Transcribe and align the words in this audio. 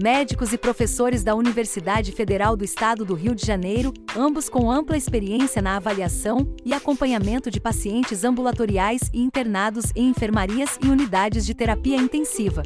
médicos 0.00 0.52
e 0.52 0.58
professores 0.58 1.24
da 1.24 1.34
Universidade 1.34 2.12
Federal 2.12 2.56
do 2.56 2.64
Estado 2.64 3.04
do 3.04 3.14
Rio 3.14 3.34
de 3.34 3.44
Janeiro, 3.44 3.92
ambos 4.16 4.48
com 4.48 4.70
ampla 4.70 4.96
experiência 4.96 5.60
na 5.60 5.76
avaliação 5.76 6.54
e 6.64 6.72
acompanhamento 6.72 7.50
de 7.50 7.60
pacientes 7.60 8.22
ambulatoriais 8.22 9.10
e 9.12 9.20
internados 9.20 9.86
em 9.96 10.08
enfermarias 10.08 10.78
e 10.84 10.88
unidades 10.88 11.44
de 11.44 11.52
terapia 11.52 11.96
intensiva. 11.96 12.62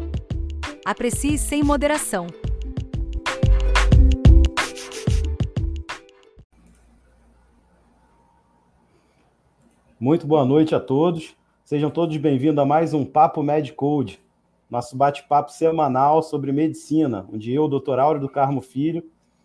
Aprecie 0.84 1.39
sem 1.39 1.62
moderação. 1.62 2.27
Muito 9.98 10.27
boa 10.27 10.45
noite 10.45 10.75
a 10.75 10.80
todos. 10.80 11.34
Sejam 11.64 11.91
todos 11.91 12.14
bem-vindos 12.19 12.59
a 12.59 12.67
mais 12.67 12.92
um 12.92 13.06
Papo 13.06 13.42
Medcode 13.42 14.20
nosso 14.73 14.97
bate-papo 14.97 15.53
semanal 15.53 16.23
sobre 16.23 16.51
medicina, 16.51 17.29
onde 17.31 17.53
eu, 17.53 17.69
doutor 17.69 17.99
Áureo 17.99 18.23
do 18.23 18.29
Carmo 18.29 18.62
Filho, 18.62 19.05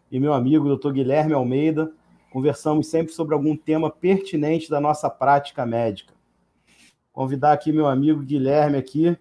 e 0.09 0.22
meu 0.22 0.31
amigo, 0.34 0.70
doutor 0.70 0.94
Guilherme 0.94 1.34
Almeida, 1.34 1.92
conversamos 2.31 2.88
sempre 2.88 3.11
sobre 3.11 3.34
algum 3.34 3.53
tema 3.53 3.92
pertinente 3.92 4.69
da 4.69 4.80
nossa 4.80 5.09
prática 5.09 5.66
médica. 5.66 6.14
Convidar 7.11 7.52
aqui 7.52 7.73
meu 7.73 7.88
amigo 7.88 8.22
Guilherme 8.22 8.78
aqui. 8.78 9.17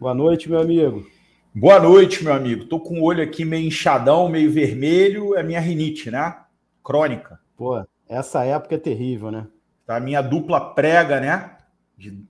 Boa 0.00 0.14
noite, 0.14 0.48
meu 0.48 0.62
amigo. 0.62 1.06
Boa 1.54 1.78
noite, 1.78 2.24
meu 2.24 2.32
amigo. 2.32 2.64
Tô 2.64 2.80
com 2.80 3.00
o 3.00 3.04
olho 3.04 3.22
aqui 3.22 3.44
meio 3.44 3.66
inchadão, 3.66 4.30
meio 4.30 4.50
vermelho, 4.50 5.36
é 5.36 5.42
minha 5.42 5.60
rinite, 5.60 6.10
né? 6.10 6.38
Crônica. 6.82 7.38
Pô, 7.54 7.84
essa 8.08 8.46
época 8.46 8.76
é 8.76 8.78
terrível, 8.78 9.30
né? 9.30 9.46
Tá 9.84 9.96
a 9.96 10.00
minha 10.00 10.22
dupla 10.22 10.72
prega, 10.72 11.20
né? 11.20 11.58
De, 11.98 12.24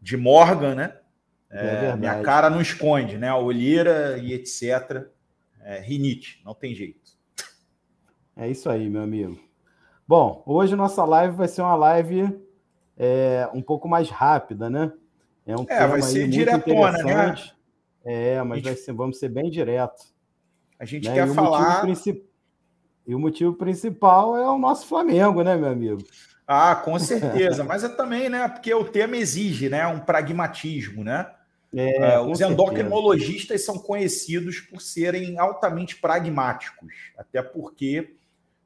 de 0.00 0.16
Morgan, 0.16 0.74
né? 0.74 1.01
É, 1.52 1.90
é 1.90 1.96
minha 1.96 2.22
cara 2.22 2.48
não 2.48 2.60
esconde, 2.60 3.18
né? 3.18 3.28
A 3.28 3.36
olheira 3.36 4.18
e 4.18 4.32
etc. 4.32 5.06
É, 5.60 5.78
rinite, 5.78 6.40
não 6.44 6.54
tem 6.54 6.74
jeito. 6.74 7.12
É 8.34 8.48
isso 8.48 8.70
aí, 8.70 8.88
meu 8.88 9.02
amigo. 9.02 9.38
Bom, 10.08 10.42
hoje 10.46 10.74
nossa 10.74 11.04
live 11.04 11.36
vai 11.36 11.46
ser 11.46 11.60
uma 11.62 11.74
live 11.74 12.40
é, 12.96 13.48
um 13.52 13.62
pouco 13.62 13.88
mais 13.88 14.08
rápida, 14.08 14.70
né? 14.70 14.92
É, 15.46 15.56
um 15.56 15.66
é 15.68 15.86
vai 15.86 16.02
ser 16.02 16.28
diretona, 16.28 17.02
né? 17.02 17.34
É, 18.04 18.42
mas 18.42 18.62
vai 18.62 18.74
ser, 18.74 18.92
vamos 18.92 19.18
ser 19.18 19.28
bem 19.28 19.50
direto. 19.50 20.02
A 20.78 20.84
gente 20.84 21.08
né? 21.08 21.14
quer 21.14 21.28
e 21.28 21.34
falar. 21.34 21.82
Princip... 21.82 22.24
E 23.06 23.14
o 23.14 23.18
motivo 23.18 23.52
principal 23.54 24.36
é 24.36 24.48
o 24.48 24.58
nosso 24.58 24.86
Flamengo, 24.86 25.42
né, 25.42 25.56
meu 25.56 25.70
amigo? 25.70 26.02
Ah, 26.46 26.76
com 26.76 26.98
certeza. 26.98 27.64
mas 27.64 27.84
é 27.84 27.88
também, 27.88 28.28
né? 28.28 28.48
Porque 28.48 28.72
o 28.72 28.84
tema 28.84 29.16
exige, 29.16 29.68
né? 29.68 29.86
Um 29.86 30.00
pragmatismo, 30.00 31.04
né? 31.04 31.30
É, 31.74 32.18
uh, 32.18 32.30
os 32.30 32.40
endocrinologistas 32.40 33.64
são 33.64 33.78
conhecidos 33.78 34.60
por 34.60 34.80
serem 34.82 35.38
altamente 35.38 35.96
pragmáticos, 35.96 36.92
até 37.16 37.42
porque 37.42 38.16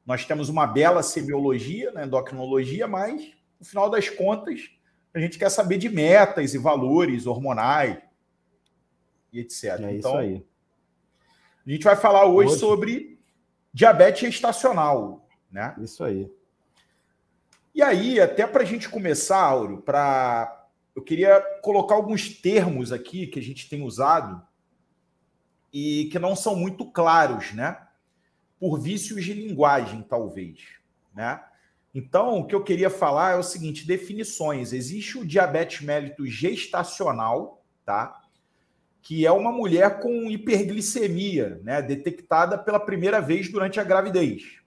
nós 0.05 0.25
temos 0.25 0.49
uma 0.49 0.67
bela 0.67 1.01
semiologia 1.01 1.91
na 1.91 2.01
né, 2.01 2.05
endocrinologia, 2.05 2.87
mas 2.87 3.31
no 3.59 3.65
final 3.65 3.89
das 3.89 4.09
contas 4.09 4.69
a 5.13 5.19
gente 5.19 5.39
quer 5.39 5.49
saber 5.49 5.77
de 5.77 5.89
metas 5.89 6.53
e 6.53 6.57
valores 6.57 7.25
hormonais 7.25 7.97
e 9.31 9.39
etc. 9.39 9.63
É 9.63 9.75
então, 9.75 9.95
isso 9.95 10.17
aí. 10.17 10.45
A 11.65 11.69
gente 11.69 11.83
vai 11.83 11.95
falar 11.95 12.25
hoje, 12.25 12.51
hoje... 12.51 12.59
sobre 12.59 13.19
diabetes 13.73 14.21
gestacional, 14.21 15.27
né? 15.51 15.75
Isso 15.79 16.03
aí. 16.03 16.31
E 17.73 17.81
aí, 17.81 18.19
até 18.19 18.47
para 18.47 18.63
a 18.63 18.65
gente 18.65 18.89
começar, 18.89 19.39
Auro, 19.39 19.81
para 19.81 20.56
eu 20.97 21.03
queria 21.03 21.39
colocar 21.61 21.93
alguns 21.93 22.27
termos 22.27 22.91
aqui 22.91 23.27
que 23.27 23.37
a 23.37 23.41
gente 23.41 23.69
tem 23.69 23.83
usado 23.83 24.41
e 25.71 26.09
que 26.11 26.17
não 26.17 26.35
são 26.35 26.55
muito 26.55 26.91
claros, 26.91 27.53
né? 27.53 27.79
Por 28.59 28.79
vícios 28.79 29.23
de 29.23 29.31
linguagem, 29.31 30.01
talvez, 30.01 30.57
né? 31.13 31.39
Então, 31.93 32.39
o 32.39 32.47
que 32.47 32.55
eu 32.55 32.63
queria 32.63 32.89
falar 32.89 33.33
é 33.33 33.35
o 33.35 33.43
seguinte: 33.43 33.85
definições. 33.85 34.73
Existe 34.73 35.19
o 35.19 35.25
diabetes 35.25 35.81
mellitus 35.81 36.31
gestacional, 36.31 37.63
tá? 37.85 38.19
Que 38.99 39.23
é 39.23 39.31
uma 39.31 39.51
mulher 39.51 39.99
com 39.99 40.31
hiperglicemia, 40.31 41.61
né? 41.63 41.79
Detectada 41.79 42.57
pela 42.57 42.79
primeira 42.79 43.21
vez 43.21 43.51
durante 43.51 43.79
a 43.79 43.83
gravidez. 43.83 44.57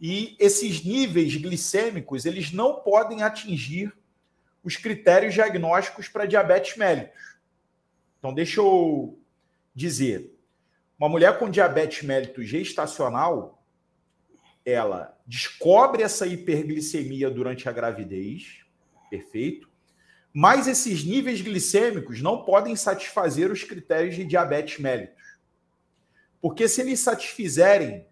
E 0.00 0.36
esses 0.40 0.82
níveis 0.82 1.36
glicêmicos, 1.36 2.24
eles 2.24 2.50
não 2.50 2.76
podem 2.76 3.22
atingir 3.22 3.92
os 4.64 4.76
critérios 4.76 5.34
diagnósticos 5.34 6.08
para 6.08 6.24
diabetes 6.26 6.76
mellitus. 6.76 7.38
Então, 8.18 8.32
deixa 8.32 8.60
eu 8.60 9.18
dizer: 9.74 10.34
uma 10.98 11.08
mulher 11.08 11.38
com 11.38 11.50
diabetes 11.50 12.02
mellitus 12.02 12.48
gestacional, 12.48 13.62
ela 14.64 15.16
descobre 15.26 16.02
essa 16.02 16.26
hiperglicemia 16.26 17.30
durante 17.30 17.68
a 17.68 17.72
gravidez, 17.72 18.64
perfeito, 19.10 19.68
mas 20.32 20.66
esses 20.66 21.04
níveis 21.04 21.42
glicêmicos 21.42 22.22
não 22.22 22.42
podem 22.42 22.74
satisfazer 22.74 23.52
os 23.52 23.62
critérios 23.62 24.16
de 24.16 24.24
diabetes 24.24 24.78
mellitus. 24.78 25.22
Porque 26.40 26.66
se 26.66 26.80
eles 26.80 27.00
satisfizerem 27.00 28.06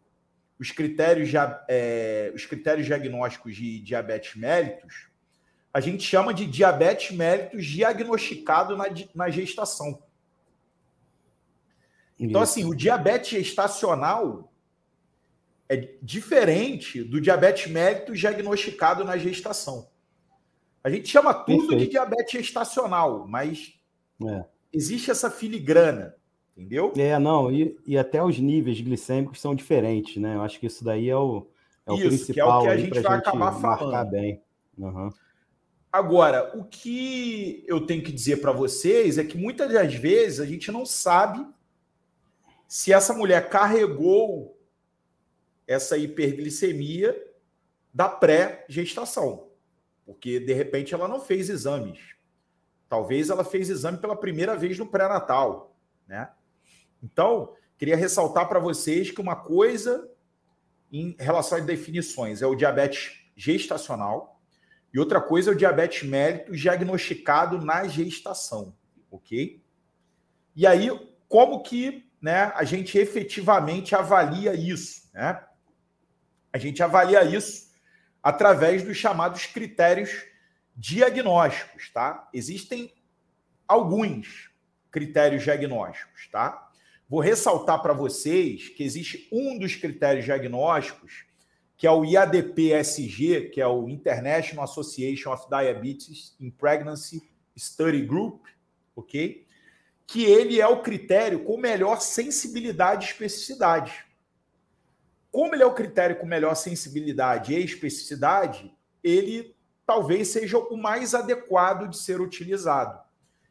os 0.59 0.71
critérios, 0.71 1.31
é, 1.69 2.31
os 2.35 2.47
critérios 2.47 2.87
diagnósticos 2.87 3.57
de 3.57 3.81
diabetes 3.81 4.37
mellitus, 4.37 5.12
a 5.73 5.81
gente 5.81 6.03
chama 6.03 6.35
de 6.35 6.47
diabetes 6.47 7.17
mellitus 7.17 7.65
diagnosticado 7.65 8.77
na, 8.77 8.85
na 9.15 9.31
gestação. 9.31 10.03
Então, 12.19 12.43
Isso. 12.43 12.53
assim, 12.53 12.65
o 12.65 12.75
diabetes 12.75 13.31
gestacional 13.31 14.53
é 15.69 15.95
diferente 16.03 17.03
do 17.03 17.21
diabetes 17.21 17.71
mellitus 17.71 18.19
diagnosticado 18.19 19.05
na 19.05 19.17
gestação. 19.17 19.89
A 20.85 20.91
gente 20.91 21.09
chama 21.09 21.33
tudo 21.33 21.69
Perfeito. 21.69 21.85
de 21.85 21.91
diabetes 21.91 22.33
gestacional, 22.33 23.27
mas 23.27 23.75
é. 24.25 24.45
existe 24.73 25.11
essa 25.11 25.31
filigrana, 25.31 26.15
entendeu? 26.57 26.93
É, 26.97 27.19
não, 27.19 27.51
e, 27.51 27.77
e 27.87 27.97
até 27.97 28.23
os 28.23 28.39
níveis 28.39 28.81
glicêmicos 28.81 29.41
são 29.41 29.55
diferentes, 29.55 30.21
né? 30.21 30.35
Eu 30.35 30.43
acho 30.43 30.61
que 30.61 30.67
isso 30.67 30.85
daí 30.85 31.09
é 31.09 31.17
o, 31.17 31.47
é 31.87 31.93
o 31.93 31.95
isso, 31.95 32.09
principal. 32.09 32.63
Que 32.63 32.69
é 32.69 32.71
o 32.71 32.77
que 32.77 32.83
a 32.83 32.85
gente 32.85 33.01
vai 33.01 33.19
acabar 33.19 33.53
falando. 33.53 34.11
bem. 34.11 34.43
Uhum. 34.77 35.11
Agora, 35.93 36.57
o 36.57 36.65
que 36.65 37.63
eu 37.67 37.85
tenho 37.85 38.03
que 38.03 38.11
dizer 38.11 38.39
para 38.41 38.51
vocês 38.51 39.19
é 39.19 39.25
que 39.25 39.37
muitas 39.37 39.71
das 39.71 39.95
vezes 39.95 40.41
a 40.41 40.47
gente 40.47 40.73
não 40.73 40.87
sabe 40.87 41.47
se 42.67 42.91
essa 42.91 43.13
mulher 43.13 43.51
carregou 43.51 44.59
essa 45.67 45.99
hiperglicemia 45.99 47.15
da 47.93 48.09
pré-gestação, 48.09 49.51
porque 50.07 50.41
de 50.41 50.55
repente 50.55 50.95
ela 50.95 51.07
não 51.07 51.21
fez 51.21 51.51
exames. 51.51 52.01
Talvez 52.89 53.29
ela 53.29 53.45
fez 53.45 53.69
exame 53.69 53.99
pela 53.99 54.17
primeira 54.17 54.57
vez 54.57 54.79
no 54.79 54.87
pré-natal, 54.87 55.77
né? 56.09 56.31
Então, 57.03 57.55
queria 57.77 57.97
ressaltar 57.97 58.49
para 58.49 58.59
vocês 58.59 59.11
que 59.11 59.21
uma 59.21 59.37
coisa 59.37 60.11
em 60.91 61.15
relação 61.19 61.59
às 61.59 61.65
definições 61.65 62.41
é 62.41 62.47
o 62.47 62.55
diabetes 62.55 63.27
gestacional, 63.37 64.32
e 64.93 64.99
outra 64.99 65.21
coisa 65.21 65.51
é 65.51 65.55
o 65.55 65.57
diabetes 65.57 66.09
mellitus 66.09 66.61
diagnosticado 66.61 67.59
na 67.65 67.87
gestação, 67.89 68.77
ok? 69.11 69.63
E 70.55 70.67
aí, 70.67 70.91
como 71.29 71.63
que 71.63 72.11
né, 72.21 72.53
a 72.55 72.63
gente 72.63 72.99
efetivamente 72.99 73.95
avalia 73.95 74.55
isso? 74.55 75.09
Né? 75.15 75.43
A 76.53 76.59
gente 76.59 76.83
avalia 76.83 77.25
isso 77.25 77.73
através 78.23 78.83
dos 78.83 78.97
chamados 78.97 79.47
critérios 79.47 80.25
diagnósticos, 80.77 81.91
tá? 81.91 82.29
Existem 82.33 82.93
alguns 83.67 84.51
critérios 84.91 85.43
diagnósticos, 85.43 86.29
tá? 86.29 86.71
Vou 87.09 87.21
ressaltar 87.21 87.83
para 87.83 87.93
vocês 87.93 88.69
que 88.69 88.85
existe 88.85 89.29
um 89.33 89.59
dos 89.59 89.75
critérios 89.75 90.25
diagnósticos 90.25 91.25
que 91.83 91.87
é 91.89 91.91
o 91.91 92.05
IADP-SG, 92.05 93.51
que 93.51 93.61
é 93.61 93.67
o 93.67 93.89
International 93.89 94.63
Association 94.63 95.33
of 95.33 95.49
Diabetes 95.49 96.37
in 96.39 96.49
Pregnancy 96.49 97.29
Study 97.59 98.07
Group, 98.07 98.47
ok? 98.95 99.45
Que 100.07 100.23
ele 100.23 100.61
é 100.61 100.67
o 100.69 100.81
critério 100.81 101.43
com 101.43 101.57
melhor 101.57 102.01
sensibilidade 102.01 103.07
e 103.07 103.09
especificidade. 103.09 104.07
como 105.33 105.57
ele 105.57 105.65
é 105.65 105.67
o 105.67 105.75
critério 105.75 106.21
com 106.21 106.25
melhor 106.25 106.55
sensibilidade 106.55 107.53
e 107.53 107.65
especificidade, 107.65 108.73
ele 109.03 109.53
talvez 109.85 110.29
seja 110.29 110.59
o 110.59 110.77
mais 110.77 111.17
adequado 111.17 111.91
de 111.91 111.99
ser 111.99 112.21
utilizado. 112.21 112.97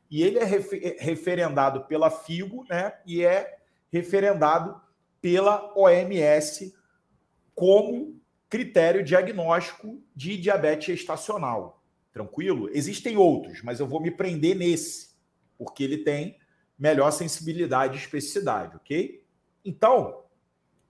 E 0.09 0.23
ele 0.23 0.39
é 0.39 0.45
referendado 0.45 1.83
pela 1.83 2.09
FIGO 2.09 2.63
né, 2.69 2.93
e 3.05 3.25
é 3.25 3.59
referendado 3.91 4.81
pela 5.21 5.77
OMS 5.77 6.73
como 7.53 8.20
critério 8.51 9.01
diagnóstico 9.01 10.03
de 10.13 10.35
diabetes 10.35 10.85
gestacional. 10.85 11.81
Tranquilo? 12.11 12.69
Existem 12.73 13.15
outros, 13.15 13.63
mas 13.63 13.79
eu 13.79 13.87
vou 13.87 14.01
me 14.01 14.11
prender 14.11 14.57
nesse, 14.57 15.11
porque 15.57 15.81
ele 15.81 15.99
tem 15.99 16.37
melhor 16.77 17.09
sensibilidade 17.11 17.95
e 17.95 17.99
especificidade, 18.01 18.75
ok? 18.75 19.23
Então, 19.63 20.25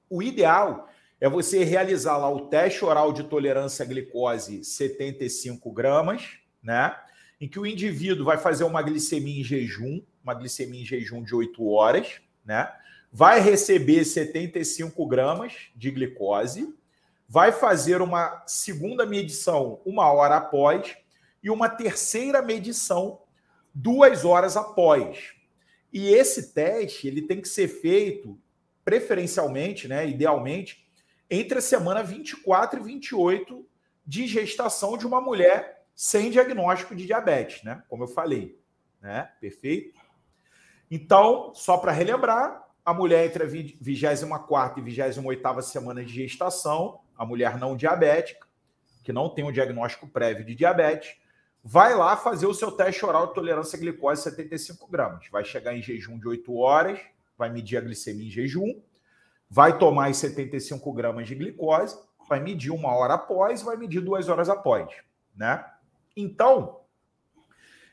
o 0.09 0.23
ideal 0.23 0.89
é 1.19 1.29
você 1.29 1.63
realizar 1.63 2.17
lá 2.17 2.33
o 2.33 2.47
teste 2.47 2.83
oral 2.83 3.13
de 3.13 3.25
tolerância 3.25 3.85
à 3.85 3.87
glicose 3.87 4.63
75 4.63 5.71
gramas, 5.71 6.39
né? 6.63 6.97
Em 7.39 7.47
que 7.47 7.59
o 7.59 7.65
indivíduo 7.65 8.25
vai 8.25 8.39
fazer 8.39 8.63
uma 8.63 8.81
glicemia 8.81 9.39
em 9.39 9.43
jejum, 9.43 10.01
uma 10.23 10.33
glicemia 10.33 10.81
em 10.81 10.85
jejum 10.85 11.21
de 11.21 11.35
8 11.35 11.63
horas, 11.67 12.21
né? 12.43 12.73
Vai 13.11 13.39
receber 13.39 14.03
75 14.03 15.05
gramas 15.05 15.69
de 15.75 15.91
glicose, 15.91 16.73
vai 17.31 17.53
fazer 17.53 18.01
uma 18.01 18.43
segunda 18.45 19.05
medição 19.05 19.79
uma 19.85 20.11
hora 20.11 20.35
após 20.35 20.97
e 21.41 21.49
uma 21.49 21.69
terceira 21.69 22.41
medição 22.41 23.21
duas 23.73 24.25
horas 24.25 24.57
após. 24.57 25.31
E 25.93 26.09
esse 26.09 26.53
teste 26.53 27.07
ele 27.07 27.21
tem 27.21 27.39
que 27.39 27.47
ser 27.47 27.69
feito 27.69 28.37
preferencialmente, 28.83 29.87
né, 29.87 30.05
idealmente, 30.05 30.85
entre 31.29 31.59
a 31.59 31.61
semana 31.61 32.03
24 32.03 32.81
e 32.81 32.83
28 32.83 33.65
de 34.05 34.27
gestação 34.27 34.97
de 34.97 35.07
uma 35.07 35.21
mulher 35.21 35.85
sem 35.95 36.31
diagnóstico 36.31 36.93
de 36.93 37.05
diabetes, 37.05 37.63
né? 37.63 37.81
Como 37.87 38.03
eu 38.03 38.09
falei, 38.09 38.59
né? 38.99 39.31
Perfeito? 39.39 39.97
Então, 40.89 41.53
só 41.53 41.77
para 41.77 41.93
relembrar, 41.93 42.61
a 42.83 42.93
mulher 42.93 43.25
entre 43.25 43.43
a 43.43 43.47
24 43.47 44.79
e 44.79 44.83
28 44.83 45.61
semana 45.61 46.03
de 46.03 46.13
gestação, 46.13 46.99
a 47.21 47.25
mulher 47.25 47.59
não 47.59 47.77
diabética, 47.77 48.47
que 49.03 49.13
não 49.13 49.29
tem 49.29 49.45
um 49.45 49.51
diagnóstico 49.51 50.07
prévio 50.07 50.43
de 50.43 50.55
diabetes, 50.55 51.15
vai 51.63 51.93
lá 51.93 52.17
fazer 52.17 52.47
o 52.47 52.53
seu 52.53 52.71
teste 52.71 53.05
oral 53.05 53.27
de 53.27 53.35
tolerância 53.35 53.77
à 53.77 53.79
glicose 53.79 54.23
75 54.23 54.87
gramas. 54.87 55.27
Vai 55.31 55.45
chegar 55.45 55.77
em 55.77 55.83
jejum 55.83 56.17
de 56.17 56.27
8 56.27 56.57
horas, 56.57 56.99
vai 57.37 57.47
medir 57.51 57.77
a 57.77 57.81
glicemia 57.81 58.25
em 58.25 58.31
jejum, 58.31 58.81
vai 59.47 59.77
tomar 59.77 60.07
as 60.07 60.17
75 60.17 60.91
gramas 60.93 61.27
de 61.27 61.35
glicose, 61.35 61.95
vai 62.27 62.39
medir 62.39 62.71
uma 62.71 62.91
hora 62.95 63.13
após, 63.13 63.61
vai 63.61 63.77
medir 63.77 64.01
duas 64.01 64.27
horas 64.27 64.49
após, 64.49 64.91
né? 65.35 65.63
Então, 66.17 66.79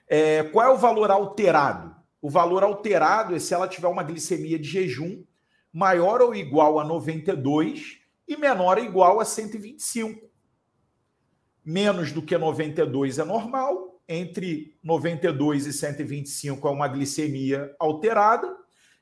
é, 0.09 0.43
qual 0.45 0.67
é 0.67 0.71
o 0.71 0.79
valor 0.79 1.11
alterado? 1.11 1.95
O 2.23 2.31
valor 2.31 2.65
alterado 2.65 3.37
é 3.37 3.39
se 3.39 3.53
ela 3.53 3.69
tiver 3.69 3.89
uma 3.89 4.03
glicemia 4.03 4.59
de 4.59 4.67
jejum 4.67 5.23
maior 5.71 6.23
ou 6.23 6.35
igual 6.35 6.81
a 6.81 6.85
92 6.85 8.08
e 8.29 8.37
menor 8.37 8.79
ou 8.79 8.85
igual 8.85 9.19
a 9.19 9.25
125. 9.25 10.29
Menos 11.65 12.13
do 12.13 12.23
que 12.23 12.37
92 12.37 13.19
é 13.19 13.25
normal, 13.25 14.01
entre 14.07 14.77
92 14.83 15.67
e 15.67 15.73
125 15.73 16.69
é 16.69 16.71
uma 16.71 16.89
glicemia 16.89 17.75
alterada, 17.79 18.55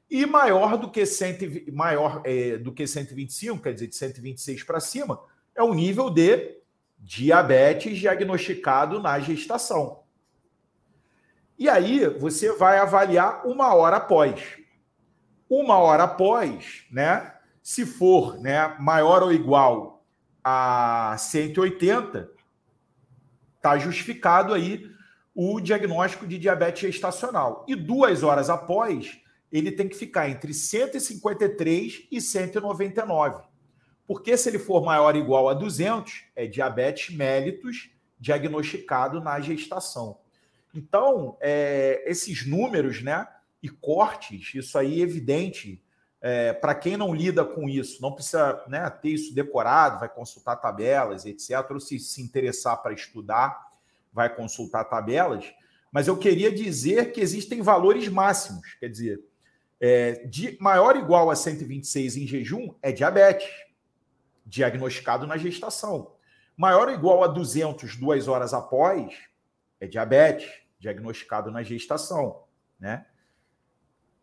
e 0.09 0.25
maior 0.25 0.77
do 0.77 0.89
que, 0.89 1.05
100, 1.05 1.73
maior, 1.73 2.23
é, 2.25 2.57
do 2.57 2.73
que 2.73 2.87
125, 2.87 3.63
quer 3.63 3.73
dizer, 3.73 3.89
de 3.89 3.97
126 3.97 4.63
para 4.63 4.79
cima, 4.79 5.21
é 5.55 5.63
o 5.63 5.75
nível 5.75 6.09
de 6.09 6.59
diabetes 6.99 7.99
diagnosticado 7.99 9.01
na 9.01 9.19
gestação. 9.19 10.05
E 11.59 11.69
aí 11.69 12.07
você 12.07 12.53
vai 12.53 12.79
avaliar 12.79 13.47
uma 13.47 13.75
hora 13.75 13.97
após. 13.97 14.59
Uma 15.49 15.79
hora 15.79 16.05
após, 16.05 16.85
né? 16.91 17.36
Se 17.67 17.85
for 17.85 18.39
né, 18.39 18.77
maior 18.79 19.25
ou 19.25 19.33
igual 19.33 20.07
a 20.45 21.17
180, 21.19 22.31
está 23.57 23.77
justificado 23.77 24.55
aí 24.55 24.89
o 25.35 25.59
diagnóstico 25.59 26.29
de 26.29 26.39
diabetes 26.39 26.83
gestacional. 26.83 27.67
E 27.67 27.75
duas 27.75 28.23
horas 28.23 28.49
após, 28.49 29.19
ele 29.51 29.73
tem 29.73 29.89
que 29.89 29.97
ficar 29.97 30.31
entre 30.31 30.55
153 30.55 32.07
e 32.09 32.21
199. 32.21 33.43
Porque 34.07 34.37
se 34.37 34.49
ele 34.49 34.61
for 34.61 34.85
maior 34.85 35.17
ou 35.17 35.21
igual 35.21 35.49
a 35.49 35.53
200, 35.53 36.27
é 36.37 36.47
diabetes 36.47 37.13
mellitus 37.17 37.91
diagnosticado 38.21 39.21
na 39.21 39.41
gestação. 39.41 40.21
Então, 40.73 41.37
é, 41.41 42.05
esses 42.07 42.47
números, 42.47 43.03
né, 43.03 43.27
e 43.61 43.69
cortes, 43.69 44.55
isso 44.55 44.79
aí 44.79 45.01
é 45.01 45.03
evidente 45.03 45.83
é, 46.21 46.53
para 46.53 46.75
quem 46.75 46.97
não 46.97 47.15
lida 47.15 47.45
com 47.45 47.69
isso, 47.69 48.01
não 48.01 48.13
precisa 48.13 48.63
né, 48.69 48.89
ter 48.91 49.11
isso 49.11 49.35
decorado, 49.35 50.01
vai 50.01 50.09
consultar 50.09 50.57
tabelas, 50.57 51.25
etc. 51.27 51.71
Ou 51.71 51.81
se 51.81 51.99
se 51.99 52.23
interessar 52.23 52.83
para 52.83 52.93
estudar, 52.93 53.65
vai 54.13 54.35
consultar 54.35 54.85
tabelas. 54.85 55.45
Mas 55.93 56.09
eu 56.09 56.17
queria 56.17 56.51
dizer 56.53 57.13
que 57.13 57.21
existem 57.21 57.63
valores 57.63 58.09
máximos, 58.09 58.75
quer 58.81 58.89
dizer, 58.89 59.23
é, 59.81 60.27
de 60.27 60.57
maior 60.61 60.97
ou 60.97 61.03
igual 61.03 61.31
a 61.31 61.37
126 61.37 62.17
em 62.17 62.27
jejum 62.27 62.75
é 62.81 62.91
diabetes, 62.91 63.49
diagnosticado 64.45 65.27
na 65.27 65.37
gestação. 65.37 66.13
Maior 66.57 66.89
ou 66.89 66.95
igual 66.95 67.23
a 67.23 67.27
200 67.27 67.97
duas 67.97 68.27
horas 68.29 68.55
após 68.55 69.15
é 69.79 69.87
diabetes, 69.87 70.51
diagnosticado 70.79 71.51
na 71.51 71.63
gestação, 71.63 72.43
né? 72.81 73.07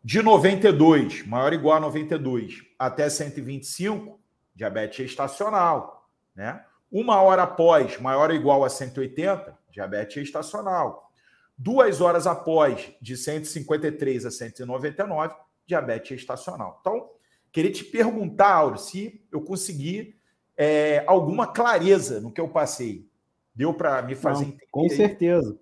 De 0.04 0.22
92, 0.22 1.26
maior 1.26 1.52
ou 1.52 1.58
igual 1.58 1.78
a 1.78 1.80
92, 1.80 2.62
até 2.78 3.08
125, 3.08 4.20
diabetes 4.54 5.08
gestacional, 5.08 6.10
né? 6.36 6.62
Uma 6.92 7.22
hora 7.22 7.44
após, 7.44 7.98
maior 7.98 8.28
ou 8.28 8.36
igual 8.36 8.64
a 8.64 8.68
180, 8.68 9.56
diabetes 9.70 10.14
gestacional. 10.14 11.10
Duas 11.56 12.02
horas 12.02 12.26
após, 12.26 12.92
de 13.00 13.16
153 13.16 14.26
a 14.26 14.30
199, 14.30 15.34
diabetes 15.66 16.18
gestacional. 16.18 16.76
Então, 16.80 17.08
queria 17.50 17.72
te 17.72 17.82
perguntar, 17.82 18.52
Auro, 18.52 18.76
se 18.76 19.24
eu 19.32 19.40
consegui 19.40 20.14
é, 20.54 21.02
alguma 21.06 21.46
clareza 21.46 22.20
no 22.20 22.30
que 22.30 22.40
eu 22.40 22.48
passei. 22.48 23.08
Deu 23.54 23.72
para 23.72 24.02
me 24.02 24.14
fazer 24.14 24.44
Não, 24.44 24.48
entender? 24.50 24.68
Com 24.70 24.88
certeza, 24.88 25.58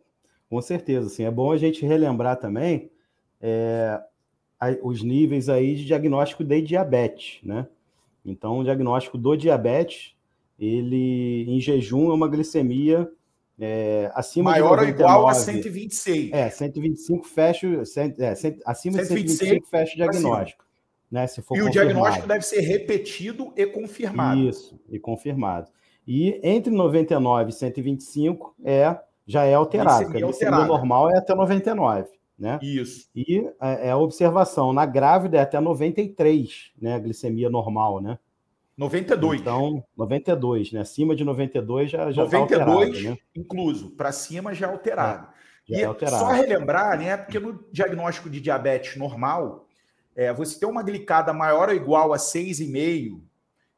com 0.51 0.61
certeza. 0.61 1.09
Sim. 1.11 1.25
É 1.25 1.31
bom 1.31 1.53
a 1.53 1.57
gente 1.57 1.87
relembrar 1.87 2.37
também 2.39 2.91
é, 3.41 4.03
os 4.83 5.03
níveis 5.03 5.49
aí 5.49 5.75
de 5.75 5.85
diagnóstico 5.85 6.45
de 6.45 6.63
diabetes, 6.63 7.41
né? 7.43 7.67
Então, 8.25 8.59
o 8.59 8.65
diagnóstico 8.65 9.19
do 9.19 9.37
diabetes, 9.37 10.15
ele 10.59 11.45
em 11.49 11.61
jejum 11.61 12.11
é 12.11 12.15
uma 12.15 12.29
glicemia 12.29 13.11
é, 13.59 14.11
acima 14.15 14.51
Maior 14.51 14.79
de 14.79 14.93
99, 14.93 15.03
ou 15.03 15.11
igual 15.11 15.29
a 15.29 15.35
126. 15.35 16.33
É, 16.33 16.51
125 16.51 17.27
fecha, 17.27 17.85
cent, 17.85 18.19
é, 18.19 18.35
cent, 18.35 18.59
acima 18.65 18.99
126, 18.99 19.25
de 19.25 19.37
125 19.37 19.69
fecha 19.69 19.93
o 19.93 19.97
diagnóstico. 19.97 20.65
Né, 21.11 21.27
se 21.27 21.43
for 21.43 21.59
e 21.59 21.63
o 21.63 21.69
diagnóstico 21.69 22.27
deve 22.27 22.43
ser 22.43 22.61
repetido 22.61 23.53
e 23.55 23.67
confirmado. 23.67 24.41
Isso, 24.41 24.81
e 24.89 24.99
confirmado. 24.99 25.71
E 26.07 26.41
entre 26.43 26.73
99 26.73 27.51
e 27.51 27.53
125 27.53 28.57
é, 28.65 28.99
já 29.27 29.45
é 29.45 29.55
alterado, 29.55 30.07
a 30.07 30.21
glicemia 30.21 30.65
normal 30.65 31.11
é 31.11 31.19
até 31.19 31.35
99. 31.35 32.09
Né? 32.43 32.59
Isso. 32.61 33.09
E 33.15 33.39
é, 33.61 33.87
é 33.87 33.91
a 33.93 33.97
observação, 33.97 34.73
na 34.73 34.85
grávida 34.85 35.39
é 35.39 35.43
até 35.43 35.61
93, 35.61 36.73
né? 36.77 36.97
A 36.97 36.99
glicemia 36.99 37.49
normal, 37.49 38.01
né? 38.03 38.19
92. 38.77 39.41
Então, 39.41 39.85
92, 39.97 40.73
né? 40.73 40.81
Acima 40.81 41.15
de 41.15 41.23
92 41.23 41.89
já, 41.89 42.11
já 42.11 42.25
92 42.25 42.31
tá 42.31 42.65
alterado, 42.65 43.11
né? 43.11 43.19
incluso. 43.37 43.91
Para 43.91 44.11
cima 44.11 44.53
já 44.53 44.67
é 44.67 44.71
alterado. 44.71 45.29
É, 45.71 45.73
já 45.73 45.79
e 45.79 45.83
é 45.83 45.85
alterado. 45.85 46.19
só 46.19 46.33
relembrar, 46.33 46.99
né? 46.99 47.17
Porque 47.17 47.39
no 47.39 47.65
diagnóstico 47.71 48.29
de 48.29 48.41
diabetes 48.41 48.97
normal, 48.97 49.69
é, 50.17 50.33
você 50.33 50.59
ter 50.59 50.67
uma 50.67 50.83
glicada 50.83 51.33
maior 51.33 51.69
ou 51.69 51.77
igual 51.77 52.13
a 52.13 52.17
6,5 52.17 53.21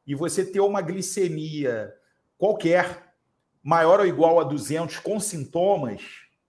e 0.07 0.15
você 0.15 0.43
ter 0.43 0.59
uma 0.59 0.81
glicemia 0.81 1.93
qualquer 2.35 3.13
maior 3.61 3.99
ou 3.99 4.07
igual 4.07 4.39
a 4.39 4.43
200 4.43 4.97
com 4.97 5.19
sintomas, 5.19 6.01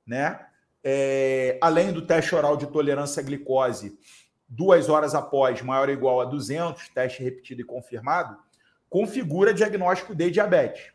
né? 0.07 0.46
É, 0.89 1.59
além 1.61 1.93
do 1.93 2.07
teste 2.07 2.33
oral 2.33 2.57
de 2.57 2.69
tolerância 2.69 3.21
à 3.21 3.25
glicose, 3.25 3.99
duas 4.49 4.89
horas 4.89 5.17
após, 5.17 5.61
maior 5.61 5.89
ou 5.89 5.95
igual 5.95 6.21
a 6.21 6.25
200, 6.25 6.91
teste 6.91 7.25
repetido 7.25 7.61
e 7.61 7.65
confirmado, 7.65 8.39
configura 8.89 9.53
diagnóstico 9.53 10.15
de 10.15 10.31
diabetes. 10.31 10.93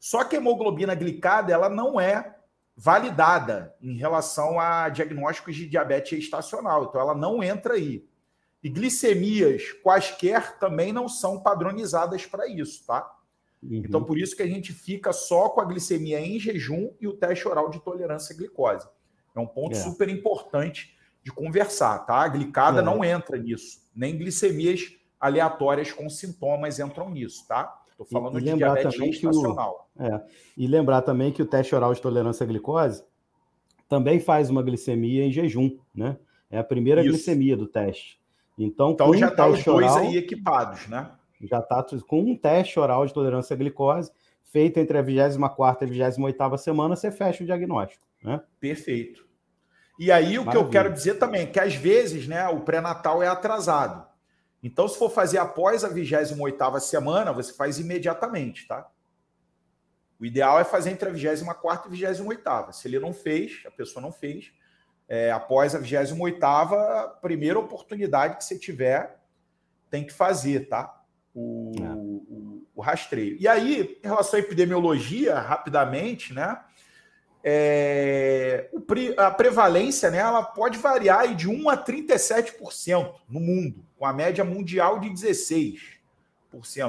Só 0.00 0.24
que 0.24 0.36
a 0.36 0.38
hemoglobina 0.38 0.94
glicada 0.94 1.52
ela 1.52 1.68
não 1.68 2.00
é 2.00 2.34
validada 2.74 3.74
em 3.82 3.98
relação 3.98 4.58
a 4.58 4.88
diagnósticos 4.88 5.54
de 5.54 5.68
diabetes 5.68 6.18
estacional, 6.18 6.84
então 6.84 6.98
ela 6.98 7.14
não 7.14 7.42
entra 7.42 7.74
aí. 7.74 8.08
E 8.64 8.70
glicemias 8.70 9.70
quaisquer 9.82 10.58
também 10.58 10.94
não 10.94 11.10
são 11.10 11.42
padronizadas 11.42 12.24
para 12.24 12.48
isso, 12.48 12.86
tá? 12.86 13.14
Uhum. 13.62 13.82
Então, 13.84 14.02
por 14.02 14.16
isso 14.16 14.34
que 14.34 14.42
a 14.42 14.46
gente 14.46 14.72
fica 14.72 15.12
só 15.12 15.50
com 15.50 15.60
a 15.60 15.64
glicemia 15.66 16.20
em 16.20 16.40
jejum 16.40 16.90
e 16.98 17.06
o 17.06 17.12
teste 17.12 17.46
oral 17.46 17.68
de 17.68 17.80
tolerância 17.80 18.34
à 18.34 18.36
glicose. 18.38 18.88
É 19.36 19.40
um 19.40 19.46
ponto 19.46 19.72
é. 19.72 19.80
super 19.80 20.08
importante 20.08 20.96
de 21.22 21.30
conversar, 21.30 21.98
tá? 22.00 22.22
A 22.22 22.28
glicada 22.28 22.80
é. 22.80 22.82
não 22.82 23.04
entra 23.04 23.36
nisso, 23.36 23.80
nem 23.94 24.16
glicemias 24.16 24.96
aleatórias 25.20 25.92
com 25.92 26.08
sintomas 26.08 26.78
entram 26.78 27.10
nisso, 27.10 27.46
tá? 27.46 27.82
Estou 27.90 28.06
falando 28.06 28.38
e, 28.38 28.42
de 28.42 28.54
diabetes 28.54 28.94
gestacional. 28.94 29.88
O, 29.96 30.02
é, 30.02 30.24
e 30.56 30.66
lembrar 30.66 31.02
também 31.02 31.32
que 31.32 31.42
o 31.42 31.46
teste 31.46 31.74
oral 31.74 31.92
de 31.94 32.00
tolerância 32.00 32.44
à 32.44 32.46
glicose 32.46 33.02
também 33.88 34.20
faz 34.20 34.50
uma 34.50 34.62
glicemia 34.62 35.24
em 35.24 35.32
jejum, 35.32 35.78
né? 35.94 36.16
É 36.50 36.58
a 36.58 36.64
primeira 36.64 37.00
Isso. 37.00 37.10
glicemia 37.10 37.56
do 37.56 37.66
teste. 37.66 38.20
Então, 38.58 38.92
então 38.92 39.14
já 39.14 39.28
está 39.28 39.46
os 39.46 39.62
dois 39.64 39.92
oral, 39.92 40.06
aí 40.06 40.16
equipados, 40.16 40.86
né? 40.86 41.10
Já 41.42 41.58
está 41.58 41.84
com 42.06 42.20
um 42.20 42.36
teste 42.36 42.78
oral 42.78 43.04
de 43.06 43.12
tolerância 43.12 43.54
à 43.54 43.56
glicose 43.56 44.10
feito 44.44 44.78
entre 44.78 44.96
a 44.96 45.02
24 45.02 45.92
e 45.92 46.02
a 46.02 46.08
28 46.08 46.58
semana, 46.58 46.96
você 46.96 47.10
fecha 47.10 47.42
o 47.42 47.46
diagnóstico, 47.46 48.06
né? 48.22 48.40
Perfeito. 48.60 49.25
E 49.98 50.12
aí 50.12 50.38
o 50.38 50.44
Maravilha. 50.44 50.50
que 50.50 50.56
eu 50.56 50.70
quero 50.70 50.92
dizer 50.92 51.14
também 51.14 51.42
é 51.42 51.46
que 51.46 51.60
às 51.60 51.74
vezes, 51.74 52.26
né, 52.28 52.46
o 52.48 52.60
pré-natal 52.60 53.22
é 53.22 53.28
atrasado. 53.28 54.06
Então, 54.62 54.88
se 54.88 54.98
for 54.98 55.10
fazer 55.10 55.38
após 55.38 55.84
a 55.84 55.88
28 55.88 56.80
semana, 56.80 57.32
você 57.32 57.52
faz 57.52 57.78
imediatamente, 57.78 58.66
tá? 58.66 58.88
O 60.18 60.24
ideal 60.24 60.58
é 60.58 60.64
fazer 60.64 60.90
entre 60.90 61.08
a 61.08 61.12
24 61.12 61.94
e 61.94 62.06
a 62.06 62.12
28. 62.12 62.72
Se 62.72 62.88
ele 62.88 62.98
não 62.98 63.12
fez, 63.12 63.62
a 63.66 63.70
pessoa 63.70 64.02
não 64.02 64.10
fez, 64.10 64.52
é, 65.08 65.30
após 65.30 65.74
a 65.74 65.78
28, 65.78 66.16
primeira 67.20 67.58
oportunidade 67.58 68.38
que 68.38 68.44
você 68.44 68.58
tiver, 68.58 69.20
tem 69.90 70.04
que 70.04 70.12
fazer, 70.12 70.68
tá? 70.68 71.00
O, 71.34 71.72
é. 71.78 71.82
o, 71.94 72.66
o, 72.74 72.80
rastreio. 72.80 73.36
E 73.38 73.46
aí, 73.46 74.00
em 74.02 74.06
relação 74.06 74.38
à 74.38 74.42
epidemiologia, 74.42 75.38
rapidamente, 75.38 76.32
né? 76.32 76.58
É, 77.48 78.68
a 79.16 79.30
prevalência 79.30 80.10
né, 80.10 80.18
ela 80.18 80.42
pode 80.42 80.78
variar 80.78 81.32
de 81.34 81.48
1 81.48 81.70
a 81.70 81.76
37% 81.76 83.14
no 83.28 83.38
mundo, 83.38 83.84
com 83.96 84.04
a 84.04 84.12
média 84.12 84.44
mundial 84.44 84.98
de 84.98 85.08
16%. 85.10 85.78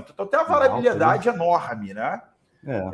Então 0.09 0.25
tem 0.25 0.39
uma 0.39 0.49
variabilidade 0.49 1.29
Alto, 1.29 1.39
né? 1.39 1.45
enorme, 1.45 1.93
né? 1.93 2.21
É. 2.65 2.89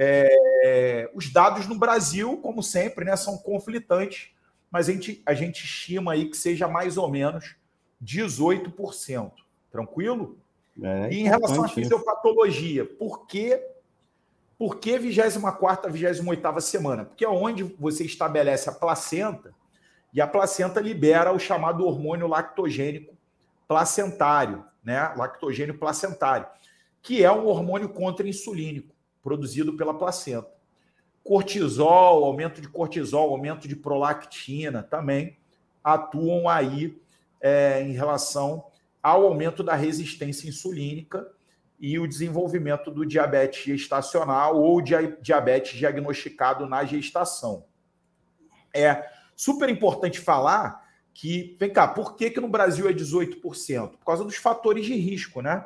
É, 0.65 1.12
os 1.15 1.32
dados 1.32 1.65
no 1.67 1.75
Brasil, 1.75 2.38
como 2.43 2.62
sempre, 2.62 3.05
né, 3.05 3.15
são 3.15 3.38
conflitantes 3.38 4.34
mas 4.74 4.89
a 4.89 4.91
gente, 4.91 5.22
a 5.24 5.36
gente 5.36 5.63
estima 5.63 6.13
aí 6.13 6.27
que 6.27 6.36
seja 6.36 6.67
mais 6.67 6.98
ou 6.98 7.08
menos 7.08 7.55
18%. 8.03 9.32
Tranquilo? 9.72 10.39
É, 10.82 11.13
e 11.13 11.20
em 11.20 11.25
relação 11.25 11.63
à 11.63 11.67
fisiopatologia, 11.67 12.84
por 12.84 13.27
que, 13.27 13.62
por 14.58 14.78
que 14.78 14.98
24 14.98 15.92
28 15.92 16.62
semana? 16.62 17.06
Porque 17.06 17.26
é 17.26 17.30
onde 17.30 17.64
você 17.64 18.04
estabelece 18.04 18.70
a 18.70 18.72
placenta 18.72 19.54
e 20.14 20.22
a 20.22 20.28
placenta 20.28 20.80
libera 20.80 21.32
o 21.32 21.40
chamado 21.40 21.86
hormônio 21.86 22.28
lactogênico 22.28 23.16
placentário, 23.68 24.64
né? 24.84 25.14
Lactogênio 25.16 25.78
placentário, 25.78 26.46
que 27.02 27.24
é 27.24 27.32
um 27.32 27.48
hormônio 27.48 27.90
contra-insulínico 27.90 28.94
produzido 29.22 29.74
pela 29.74 29.94
placenta 29.94 30.54
cortisol, 31.24 32.26
aumento 32.26 32.60
de 32.60 32.68
cortisol, 32.68 33.30
aumento 33.30 33.68
de 33.68 33.76
prolactina 33.76 34.84
também 34.84 35.38
atuam 35.84 36.50
aí 36.50 37.02
é, 37.42 37.82
em 37.82 37.94
relação 37.94 38.66
ao 39.02 39.26
aumento 39.26 39.64
da 39.64 39.76
resistência 39.76 40.48
insulínica 40.48 41.28
e 41.86 42.00
o 42.00 42.08
desenvolvimento 42.08 42.90
do 42.90 43.06
diabetes 43.06 43.66
gestacional 43.66 44.58
ou 44.58 44.82
diabetes 44.82 45.78
diagnosticado 45.78 46.66
na 46.66 46.86
gestação. 46.86 47.66
É 48.74 49.06
super 49.36 49.68
importante 49.68 50.18
falar 50.18 50.82
que, 51.13 51.58
vem 51.60 51.74
cá, 51.74 51.86
por 51.86 52.16
que, 52.16 52.30
que 52.30 52.40
no 52.40 52.48
Brasil 52.48 52.88
é 52.88 52.94
18%? 52.94 53.98
Por 53.98 54.06
causa 54.06 54.24
dos 54.24 54.38
fatores 54.38 54.86
de 54.86 54.96
risco, 54.96 55.42
né? 55.42 55.66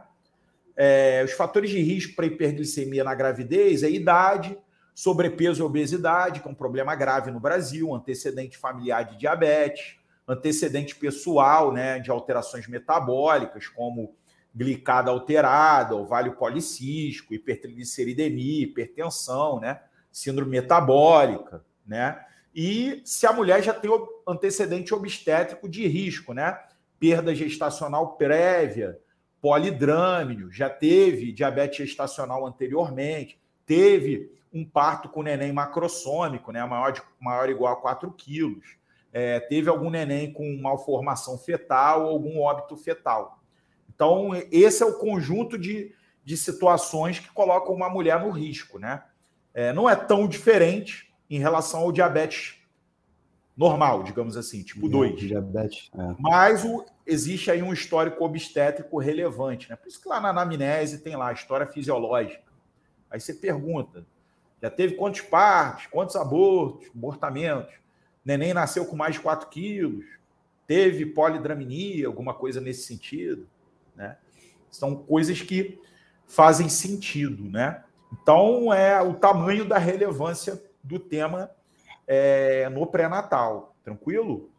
É, 0.76 1.22
os 1.24 1.34
fatores 1.34 1.70
de 1.70 1.80
risco 1.84 2.16
para 2.16 2.26
hiperglicemia 2.26 3.04
na 3.04 3.14
gravidez 3.14 3.84
é 3.84 3.90
idade, 3.92 4.58
sobrepeso 4.96 5.62
e 5.62 5.64
obesidade, 5.64 6.40
que 6.40 6.48
é 6.48 6.52
um 6.52 6.56
problema 6.56 6.96
grave 6.96 7.30
no 7.30 7.40
Brasil, 7.40 7.94
antecedente 7.94 8.58
familiar 8.58 9.04
de 9.04 9.18
diabetes, 9.18 9.98
antecedente 10.28 10.96
pessoal 10.96 11.72
né, 11.72 12.00
de 12.00 12.10
alterações 12.10 12.68
metabólicas, 12.68 13.68
como 13.68 14.16
glicada 14.58 15.12
alterada, 15.12 15.96
ovário 15.96 16.36
policístico, 16.36 17.34
hipertrigliceridemia, 17.34 18.64
hipertensão, 18.64 19.60
né, 19.60 19.82
síndrome 20.12 20.52
metabólica, 20.52 21.64
né? 21.86 22.20
E 22.56 23.04
se 23.06 23.28
a 23.28 23.32
mulher 23.32 23.62
já 23.62 23.72
tem 23.72 23.92
antecedente 24.28 24.92
obstétrico 24.94 25.70
de 25.70 25.86
risco, 25.88 26.34
né? 26.34 26.60
Perda 27.00 27.36
gestacional 27.36 28.18
prévia, 28.18 29.00
polidrâmino, 29.40 30.52
já 30.52 30.68
teve 30.68 31.32
diabetes 31.32 31.78
gestacional 31.88 32.48
anteriormente, 32.48 33.40
teve 33.64 34.32
um 34.52 34.66
parto 34.66 35.08
com 35.08 35.22
neném 35.22 35.52
macrossômico, 35.52 36.52
né, 36.52 36.66
maior, 36.66 36.92
de, 36.92 37.04
maior 37.22 37.46
ou 37.46 37.52
igual 37.52 37.74
a 37.74 37.76
4 37.76 38.12
quilos. 38.14 38.76
É, 39.14 39.40
teve 39.40 39.70
algum 39.70 39.92
neném 39.92 40.34
com 40.34 40.60
malformação 40.60 41.38
fetal 41.38 42.06
ou 42.06 42.10
algum 42.10 42.42
óbito 42.42 42.76
fetal. 42.76 43.37
Então, 43.98 44.30
esse 44.52 44.84
é 44.84 44.86
o 44.86 45.00
conjunto 45.00 45.58
de, 45.58 45.92
de 46.24 46.38
situações 46.38 47.18
que 47.18 47.32
colocam 47.32 47.74
uma 47.74 47.90
mulher 47.90 48.22
no 48.22 48.30
risco. 48.30 48.78
Né? 48.78 49.02
É, 49.56 49.74
não 49.74 49.90
é 49.90 49.96
tão 49.96 50.28
diferente 50.28 51.12
em 51.28 51.40
relação 51.40 51.80
ao 51.80 51.92
diabetes 51.92 52.62
normal, 53.58 54.04
digamos 54.04 54.38
assim, 54.38 54.62
tipo 54.62 54.88
2. 54.88 55.20
Diabetes. 55.20 55.90
É. 55.98 56.16
Mas 56.20 56.64
o, 56.64 56.86
existe 57.08 57.50
aí 57.50 57.64
um 57.64 57.74
histórico 57.74 58.24
obstétrico 58.24 59.00
relevante. 59.00 59.68
Né? 59.68 59.76
Por 59.76 59.88
isso 59.88 60.00
que 60.00 60.08
lá 60.08 60.22
na 60.22 60.30
anamnese 60.30 61.00
tem 61.00 61.16
lá 61.16 61.30
a 61.30 61.34
história 61.34 61.66
fisiológica. 61.66 62.44
Aí 63.10 63.20
você 63.20 63.34
pergunta, 63.34 64.06
já 64.62 64.70
teve 64.70 64.94
quantos 64.94 65.22
partos, 65.22 65.88
quantos 65.88 66.16
abortos, 66.16 66.88
abortamentos? 66.94 67.74
Neném 68.24 68.54
nasceu 68.54 68.86
com 68.86 68.96
mais 68.96 69.16
de 69.16 69.22
4 69.22 69.50
quilos, 69.50 70.06
teve 70.68 71.04
polidramia, 71.04 72.06
alguma 72.06 72.36
coisa 72.36 72.62
nesse 72.62 72.84
sentido, 72.84 73.48
né? 73.98 74.18
São 74.72 74.96
coisas 74.96 75.42
que 75.42 75.82
fazem 76.26 76.70
sentido, 76.70 77.50
né? 77.50 77.84
Então, 78.14 78.74
é 78.74 79.02
o 79.02 79.14
tamanho 79.14 79.66
da 79.66 79.78
relevância 79.78 80.62
do 80.82 81.00
tema 81.00 81.52
é, 82.08 82.70
no 82.70 82.88
pré-natal. 82.88 83.76
Tranquilo? 83.84 84.50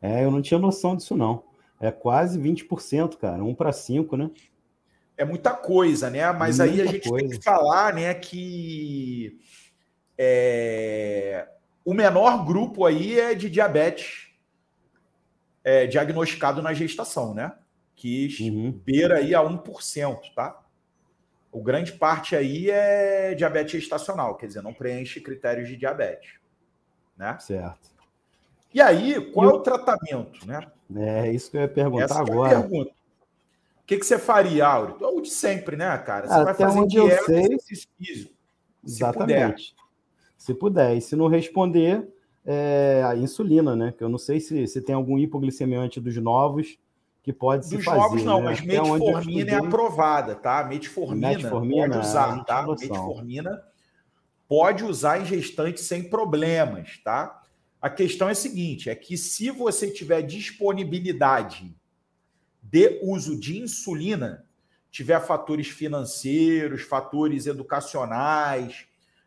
É, 0.00 0.24
eu 0.24 0.30
não 0.30 0.42
tinha 0.42 0.60
noção 0.60 0.94
disso, 0.94 1.16
não. 1.16 1.42
É 1.80 1.90
quase 1.90 2.38
20%, 2.38 3.16
cara. 3.16 3.42
1 3.42 3.54
para 3.54 3.72
5, 3.72 4.16
né? 4.16 4.30
é 5.16 5.24
muita 5.24 5.52
coisa, 5.52 6.10
né? 6.10 6.30
Mas 6.32 6.58
muita 6.58 6.72
aí 6.72 6.80
a 6.80 6.86
gente 6.86 7.08
coisa. 7.08 7.28
tem 7.28 7.38
que 7.38 7.44
falar, 7.44 7.94
né, 7.94 8.12
que 8.14 9.38
é, 10.18 11.48
o 11.84 11.94
menor 11.94 12.44
grupo 12.44 12.84
aí 12.84 13.18
é 13.18 13.34
de 13.34 13.48
diabetes 13.48 14.28
é, 15.64 15.86
diagnosticado 15.86 16.60
na 16.60 16.74
gestação, 16.74 17.34
né? 17.34 17.52
Que 17.94 18.50
uhum. 18.50 18.72
beira 18.72 19.18
aí 19.18 19.34
a 19.34 19.40
1%, 19.40 20.34
tá? 20.34 20.60
O 21.50 21.62
grande 21.62 21.92
parte 21.92 22.34
aí 22.34 22.70
é 22.70 23.34
diabetes 23.34 23.80
gestacional, 23.80 24.36
quer 24.36 24.46
dizer, 24.46 24.62
não 24.62 24.72
preenche 24.72 25.20
critérios 25.20 25.68
de 25.68 25.76
diabetes, 25.76 26.38
né? 27.16 27.38
Certo. 27.38 27.92
E 28.72 28.80
aí, 28.80 29.30
qual 29.32 29.50
é 29.50 29.52
o 29.52 29.60
tratamento, 29.60 30.46
né? 30.46 30.66
É 30.96 31.30
isso 31.30 31.50
que 31.50 31.58
eu 31.58 31.60
ia 31.60 31.68
perguntar 31.68 32.04
Essa 32.04 32.20
agora. 32.20 32.52
É 32.52 32.56
a 32.56 32.60
pergunta 32.62 32.92
que, 33.92 33.98
que 33.98 34.06
você 34.06 34.18
faria, 34.18 34.66
Áureo? 34.66 34.96
O 35.00 35.20
de 35.20 35.30
sempre, 35.30 35.76
né, 35.76 35.96
cara? 35.98 36.26
Você 36.26 36.32
Até 36.32 36.44
vai 36.44 36.54
fazer 36.54 36.78
onde 36.78 36.96
dieta, 36.96 37.14
eu 37.14 37.24
sei, 37.26 37.44
exercício 37.44 37.88
físico. 37.98 38.34
Se 38.84 38.96
Exatamente. 38.96 39.74
Puder. 39.74 39.82
Se 40.36 40.54
puder. 40.54 40.96
E 40.96 41.00
se 41.00 41.16
não 41.16 41.28
responder, 41.28 42.08
é 42.44 43.02
a 43.04 43.16
insulina, 43.16 43.76
né? 43.76 43.92
Que 43.96 44.02
eu 44.02 44.08
não 44.08 44.18
sei 44.18 44.40
se, 44.40 44.66
se 44.66 44.80
tem 44.80 44.94
algum 44.94 45.18
hipoglicemiante 45.18 46.00
dos 46.00 46.16
novos 46.16 46.78
que 47.22 47.32
pode 47.32 47.66
se 47.66 47.80
fazer. 47.80 47.98
Dos 47.98 48.02
novos 48.02 48.24
não, 48.24 48.38
né? 48.38 48.44
mas 48.50 48.60
metformina 48.60 49.50
é 49.52 49.54
aprovada, 49.54 50.34
tá? 50.34 50.64
Metformina, 50.64 51.28
metformina 51.28 51.88
pode 51.88 52.06
usar, 52.06 52.44
tá? 52.44 52.66
Metformina 52.66 53.62
pode 54.48 54.84
usar 54.84 55.20
em 55.20 55.24
gestantes 55.24 55.84
sem 55.84 56.10
problemas, 56.10 56.98
tá? 57.04 57.42
A 57.80 57.88
questão 57.88 58.28
é 58.28 58.32
a 58.32 58.34
seguinte, 58.34 58.90
é 58.90 58.94
que 58.94 59.16
se 59.16 59.50
você 59.50 59.90
tiver 59.90 60.22
disponibilidade 60.22 61.74
de 62.62 63.00
uso 63.02 63.38
de 63.38 63.58
insulina 63.58 64.44
tiver 64.90 65.20
fatores 65.20 65.68
financeiros, 65.68 66.82
fatores 66.82 67.46
educacionais, 67.46 68.84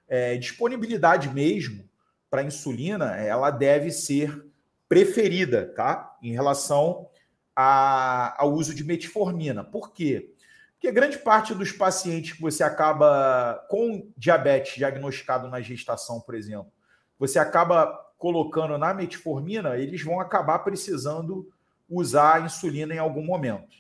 é, 0.08 0.38
disponibilidade 0.38 1.28
mesmo 1.30 1.90
para 2.30 2.44
insulina, 2.44 3.16
ela 3.16 3.50
deve 3.50 3.92
ser 3.92 4.46
preferida, 4.88 5.74
tá? 5.76 6.16
Em 6.22 6.32
relação 6.32 7.10
a, 7.56 8.36
ao 8.42 8.54
uso 8.54 8.76
de 8.76 8.84
metformina. 8.84 9.64
Por 9.64 9.94
quê? 9.94 10.34
Porque 10.74 10.92
grande 10.92 11.18
parte 11.18 11.56
dos 11.56 11.72
pacientes 11.72 12.34
que 12.34 12.42
você 12.42 12.64
acaba 12.64 13.66
com 13.70 14.12
diabetes 14.18 14.76
diagnosticado 14.76 15.50
na 15.50 15.62
gestação, 15.62 16.20
por 16.20 16.36
exemplo, 16.36 16.72
você 17.18 17.40
acaba 17.40 17.88
colocando 18.18 18.78
na 18.78 18.94
metformina, 18.94 19.78
eles 19.78 20.04
vão 20.04 20.20
acabar 20.20 20.60
precisando 20.60 21.50
usar 21.90 22.36
a 22.36 22.42
insulina 22.42 22.94
em 22.94 23.00
algum 23.00 23.24
momento, 23.24 23.78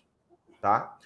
tá? 0.61 0.97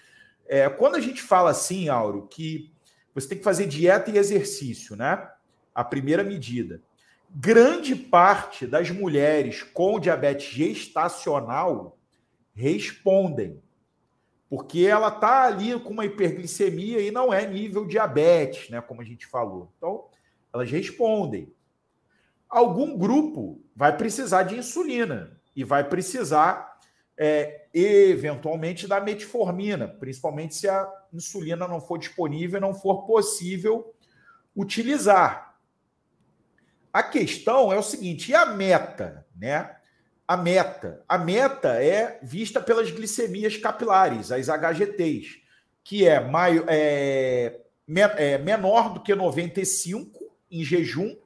É, 0.46 0.68
quando 0.68 0.96
a 0.96 1.00
gente 1.00 1.22
fala 1.22 1.50
assim, 1.50 1.88
Auro, 1.88 2.26
que 2.28 2.72
você 3.14 3.28
tem 3.28 3.38
que 3.38 3.44
fazer 3.44 3.66
dieta 3.66 4.10
e 4.10 4.18
exercício, 4.18 4.96
né? 4.96 5.28
A 5.74 5.84
primeira 5.84 6.24
medida. 6.24 6.82
Grande 7.30 7.94
parte 7.94 8.66
das 8.66 8.90
mulheres 8.90 9.62
com 9.62 10.00
diabetes 10.00 10.52
gestacional 10.52 11.96
respondem 12.60 13.62
porque 14.50 14.80
ela 14.80 15.08
está 15.08 15.44
ali 15.44 15.78
com 15.78 15.90
uma 15.90 16.04
hiperglicemia 16.04 17.00
e 17.00 17.12
não 17.12 17.32
é 17.32 17.46
nível 17.46 17.86
diabetes, 17.86 18.68
né? 18.68 18.80
Como 18.80 19.00
a 19.00 19.04
gente 19.04 19.24
falou. 19.24 19.72
Então, 19.76 20.08
elas 20.52 20.68
respondem. 20.68 21.54
Algum 22.48 22.98
grupo 22.98 23.62
vai 23.76 23.96
precisar 23.96 24.42
de 24.42 24.56
insulina 24.56 25.40
e 25.54 25.62
vai 25.62 25.88
precisar, 25.88 26.80
é, 27.16 27.66
eventualmente, 27.72 28.88
da 28.88 29.00
metformina, 29.00 29.86
principalmente 29.86 30.56
se 30.56 30.68
a 30.68 30.92
insulina 31.12 31.68
não 31.68 31.80
for 31.80 31.96
disponível 31.96 32.58
e 32.58 32.60
não 32.60 32.74
for 32.74 33.06
possível 33.06 33.94
utilizar. 34.56 35.56
A 36.92 37.04
questão 37.04 37.72
é 37.72 37.78
o 37.78 37.84
seguinte: 37.84 38.32
e 38.32 38.34
a 38.34 38.46
meta, 38.46 39.24
né? 39.36 39.76
A 40.30 40.36
meta. 40.36 41.02
A 41.08 41.18
meta 41.18 41.82
é 41.82 42.20
vista 42.22 42.60
pelas 42.60 42.88
glicemias 42.88 43.56
capilares, 43.56 44.30
as 44.30 44.46
HGTs, 44.48 45.42
que 45.82 46.06
é, 46.06 46.20
maio, 46.20 46.64
é, 46.68 47.62
é 48.16 48.38
menor 48.38 48.94
do 48.94 49.00
que 49.00 49.12
95 49.12 50.32
em 50.48 50.62
jejum, 50.62 51.16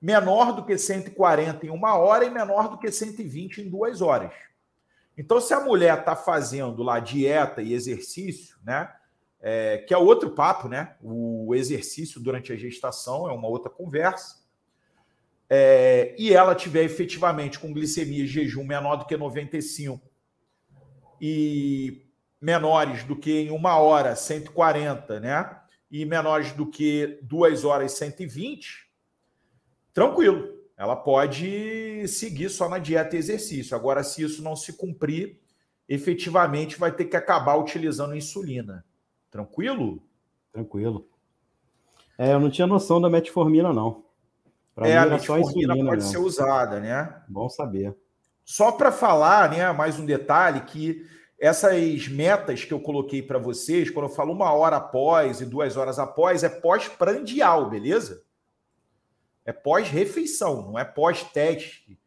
menor 0.00 0.52
do 0.52 0.64
que 0.64 0.78
140 0.78 1.66
em 1.66 1.70
uma 1.70 1.96
hora 1.96 2.24
e 2.24 2.30
menor 2.30 2.68
do 2.68 2.78
que 2.78 2.92
120 2.92 3.62
em 3.62 3.68
duas 3.68 4.00
horas. 4.00 4.30
Então, 5.18 5.40
se 5.40 5.52
a 5.52 5.58
mulher 5.58 5.98
está 5.98 6.14
fazendo 6.14 6.84
lá 6.84 7.00
dieta 7.00 7.60
e 7.60 7.74
exercício, 7.74 8.56
né? 8.62 8.92
É, 9.40 9.78
que 9.78 9.92
é 9.92 9.98
outro 9.98 10.30
papo, 10.30 10.68
né? 10.68 10.94
O 11.02 11.52
exercício 11.52 12.20
durante 12.20 12.52
a 12.52 12.56
gestação 12.56 13.28
é 13.28 13.32
uma 13.32 13.48
outra 13.48 13.70
conversa 13.70 14.39
é, 15.52 16.14
e 16.16 16.32
ela 16.32 16.54
tiver 16.54 16.84
efetivamente 16.84 17.58
com 17.58 17.72
glicemia 17.72 18.24
jejum 18.24 18.64
menor 18.64 18.94
do 18.94 19.04
que 19.04 19.16
95 19.16 20.00
e 21.20 22.06
menores 22.40 23.02
do 23.02 23.16
que 23.16 23.40
em 23.40 23.50
uma 23.50 23.76
hora 23.76 24.14
140, 24.14 25.18
né? 25.18 25.60
E 25.90 26.04
menores 26.04 26.52
do 26.52 26.70
que 26.70 27.18
duas 27.22 27.64
horas 27.64 27.92
120, 27.92 28.88
tranquilo. 29.92 30.60
Ela 30.76 30.94
pode 30.94 32.06
seguir 32.06 32.48
só 32.48 32.68
na 32.68 32.78
dieta 32.78 33.16
e 33.16 33.18
exercício. 33.18 33.76
Agora, 33.76 34.04
se 34.04 34.22
isso 34.22 34.42
não 34.42 34.54
se 34.54 34.74
cumprir, 34.74 35.40
efetivamente 35.88 36.78
vai 36.78 36.92
ter 36.92 37.06
que 37.06 37.16
acabar 37.16 37.56
utilizando 37.56 38.14
insulina. 38.14 38.84
Tranquilo? 39.30 40.00
Tranquilo. 40.52 41.08
É, 42.16 42.32
eu 42.32 42.40
não 42.40 42.50
tinha 42.50 42.68
noção 42.68 43.00
da 43.00 43.10
metformina, 43.10 43.72
não. 43.72 44.04
Pra 44.74 44.88
é, 44.88 44.96
a 44.96 45.06
metformina 45.06 45.76
pode 45.76 46.04
ser 46.04 46.18
usada, 46.18 46.80
né? 46.80 47.22
Bom 47.28 47.48
saber. 47.48 47.94
Só 48.44 48.72
para 48.72 48.90
falar, 48.90 49.50
né, 49.50 49.70
mais 49.72 49.98
um 49.98 50.06
detalhe 50.06 50.62
que 50.62 51.06
essas 51.38 52.08
metas 52.08 52.64
que 52.64 52.72
eu 52.72 52.80
coloquei 52.80 53.22
para 53.22 53.38
vocês, 53.38 53.90
quando 53.90 54.06
eu 54.08 54.14
falo 54.14 54.32
uma 54.32 54.52
hora 54.52 54.76
após 54.76 55.40
e 55.40 55.46
duas 55.46 55.76
horas 55.76 55.98
após, 55.98 56.44
é 56.44 56.48
pós-prandial, 56.48 57.70
beleza? 57.70 58.22
É 59.44 59.52
pós-refeição, 59.52 60.62
não 60.62 60.78
é 60.78 60.84
pós-teste 60.84 61.98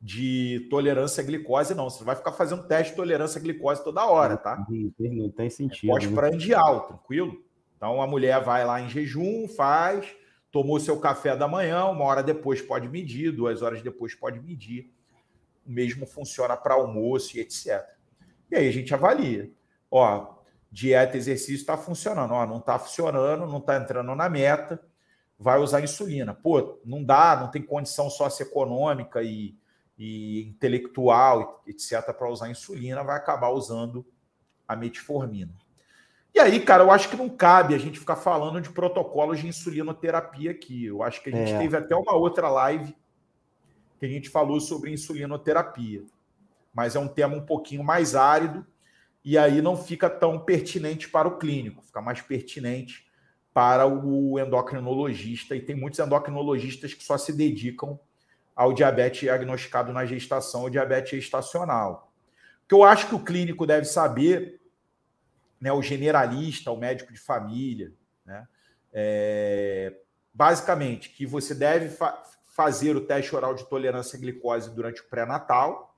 de 0.00 0.66
tolerância 0.70 1.22
à 1.22 1.26
glicose, 1.26 1.74
não. 1.74 1.90
Você 1.90 2.04
vai 2.04 2.16
ficar 2.16 2.32
fazendo 2.32 2.66
teste 2.66 2.92
de 2.92 2.96
tolerância 2.96 3.38
à 3.38 3.42
glicose 3.42 3.84
toda 3.84 4.06
hora, 4.06 4.36
tá? 4.36 4.64
Não, 4.68 4.92
não 4.98 5.30
tem 5.30 5.50
sentido. 5.50 5.90
É 5.90 5.92
pós-prandial, 5.94 6.74
né? 6.74 6.86
tranquilo? 6.86 7.42
Então 7.76 8.00
a 8.00 8.06
mulher 8.06 8.42
vai 8.42 8.64
lá 8.64 8.80
em 8.80 8.88
jejum, 8.88 9.46
faz, 9.48 10.06
tomou 10.50 10.80
seu 10.80 10.98
café 10.98 11.36
da 11.36 11.46
manhã, 11.46 11.84
uma 11.86 12.04
hora 12.04 12.22
depois 12.22 12.62
pode 12.62 12.88
medir, 12.88 13.32
duas 13.32 13.62
horas 13.62 13.82
depois 13.82 14.14
pode 14.14 14.40
medir. 14.40 14.90
O 15.66 15.70
mesmo 15.70 16.06
funciona 16.06 16.56
para 16.56 16.74
almoço 16.74 17.36
e 17.36 17.40
etc. 17.40 17.86
E 18.50 18.56
aí 18.56 18.68
a 18.68 18.72
gente 18.72 18.94
avalia. 18.94 19.50
Ó, 19.90 20.38
dieta, 20.70 21.16
exercício 21.16 21.54
está 21.54 21.76
funcionando. 21.76 22.32
Ó, 22.32 22.46
não 22.46 22.58
está 22.58 22.78
funcionando, 22.78 23.46
não 23.46 23.58
está 23.58 23.76
entrando 23.76 24.14
na 24.14 24.28
meta, 24.28 24.82
vai 25.38 25.58
usar 25.58 25.82
insulina. 25.82 26.34
Pô, 26.34 26.80
não 26.84 27.04
dá, 27.04 27.36
não 27.36 27.50
tem 27.50 27.62
condição 27.62 28.08
socioeconômica 28.08 29.22
e, 29.22 29.56
e 29.98 30.42
intelectual, 30.48 31.62
etc., 31.66 32.12
para 32.16 32.30
usar 32.30 32.50
insulina, 32.50 33.04
vai 33.04 33.16
acabar 33.16 33.50
usando 33.50 34.06
a 34.66 34.74
metformina. 34.74 35.54
E 36.38 36.40
aí, 36.40 36.60
cara, 36.60 36.84
eu 36.84 36.90
acho 36.92 37.08
que 37.08 37.16
não 37.16 37.28
cabe 37.28 37.74
a 37.74 37.78
gente 37.78 37.98
ficar 37.98 38.14
falando 38.14 38.60
de 38.60 38.70
protocolos 38.70 39.40
de 39.40 39.48
insulinoterapia 39.48 40.52
aqui. 40.52 40.84
Eu 40.84 41.02
acho 41.02 41.20
que 41.20 41.30
a 41.30 41.32
gente 41.32 41.52
é. 41.52 41.58
teve 41.58 41.76
até 41.76 41.96
uma 41.96 42.14
outra 42.14 42.48
live 42.48 42.96
que 43.98 44.06
a 44.06 44.08
gente 44.08 44.30
falou 44.30 44.60
sobre 44.60 44.92
insulinoterapia. 44.92 46.04
Mas 46.72 46.94
é 46.94 47.00
um 47.00 47.08
tema 47.08 47.34
um 47.34 47.44
pouquinho 47.44 47.82
mais 47.82 48.14
árido 48.14 48.64
e 49.24 49.36
aí 49.36 49.60
não 49.60 49.76
fica 49.76 50.08
tão 50.08 50.38
pertinente 50.38 51.08
para 51.08 51.26
o 51.26 51.38
clínico, 51.38 51.82
fica 51.82 52.00
mais 52.00 52.20
pertinente 52.20 53.04
para 53.52 53.84
o 53.88 54.38
endocrinologista. 54.38 55.56
E 55.56 55.60
tem 55.60 55.74
muitos 55.74 55.98
endocrinologistas 55.98 56.94
que 56.94 57.02
só 57.02 57.18
se 57.18 57.32
dedicam 57.32 57.98
ao 58.54 58.72
diabetes 58.72 59.22
diagnosticado 59.22 59.92
na 59.92 60.06
gestação 60.06 60.62
ou 60.62 60.70
diabetes 60.70 61.10
gestacional. 61.10 62.12
O 62.64 62.68
que 62.68 62.74
eu 62.76 62.84
acho 62.84 63.08
que 63.08 63.16
o 63.16 63.24
clínico 63.24 63.66
deve 63.66 63.86
saber 63.86 64.57
né, 65.60 65.72
o 65.72 65.82
generalista, 65.82 66.70
o 66.70 66.76
médico 66.76 67.12
de 67.12 67.18
família, 67.18 67.92
né? 68.24 68.46
É, 68.92 69.94
basicamente, 70.32 71.10
que 71.10 71.26
você 71.26 71.54
deve 71.54 71.88
fa 71.88 72.22
fazer 72.54 72.96
o 72.96 73.06
teste 73.06 73.36
oral 73.36 73.54
de 73.54 73.68
tolerância 73.68 74.16
à 74.16 74.20
glicose 74.20 74.74
durante 74.74 75.00
o 75.00 75.04
pré-natal, 75.04 75.96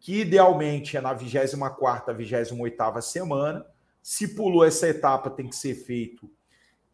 que 0.00 0.20
idealmente 0.20 0.96
é 0.96 1.02
na 1.02 1.14
24ª, 1.14 2.16
28ª 2.16 3.02
semana. 3.02 3.66
Se 4.02 4.28
pulou 4.34 4.64
essa 4.64 4.88
etapa, 4.88 5.28
tem 5.28 5.46
que 5.46 5.54
ser 5.54 5.74
feito 5.74 6.30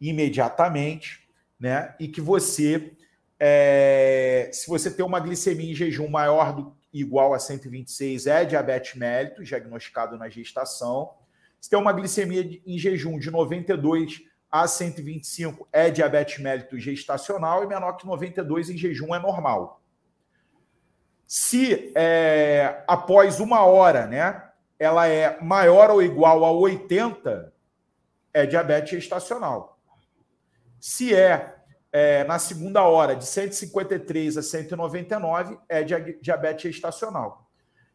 imediatamente, 0.01 1.29
né? 1.57 1.95
E 1.97 2.09
que 2.09 2.19
você, 2.19 2.91
é, 3.39 4.49
se 4.51 4.67
você 4.67 4.91
tem 4.91 5.05
uma 5.05 5.21
glicemia 5.21 5.71
em 5.71 5.75
jejum 5.75 6.09
maior 6.09 6.53
do 6.53 6.75
igual 6.91 7.33
a 7.33 7.39
126, 7.39 8.27
é 8.27 8.43
diabetes 8.43 8.95
mellitus, 8.95 9.47
diagnosticado 9.47 10.17
na 10.17 10.27
gestação 10.27 11.13
se 11.59 11.69
tem 11.69 11.79
uma 11.79 11.93
glicemia 11.93 12.41
em 12.65 12.77
jejum 12.77 13.17
de 13.17 13.31
92 13.31 14.21
a 14.51 14.67
125 14.67 15.67
é 15.71 15.89
diabetes 15.89 16.39
mellitus 16.39 16.81
gestacional 16.81 17.63
e 17.63 17.67
menor 17.67 17.93
que 17.93 18.05
92 18.05 18.69
em 18.69 18.77
jejum 18.77 19.13
é 19.13 19.19
normal. 19.19 19.81
Se 21.27 21.91
é, 21.95 22.83
após 22.87 23.39
uma 23.39 23.65
hora, 23.65 24.05
né, 24.05 24.49
ela 24.77 25.07
é 25.07 25.41
maior 25.41 25.89
ou 25.89 26.01
igual 26.01 26.45
a 26.45 26.51
80, 26.51 27.51
é 28.33 28.45
diabetes 28.45 28.91
gestacional. 28.91 29.79
Se 30.79 31.15
é, 31.15 31.55
é 31.91 32.23
na 32.25 32.37
segunda 32.37 32.83
hora 32.83 33.15
de 33.15 33.25
153 33.25 34.37
a 34.37 34.43
199, 34.43 35.57
é 35.67 35.83
diabetes 35.83 36.73
gestacional. 36.73 37.44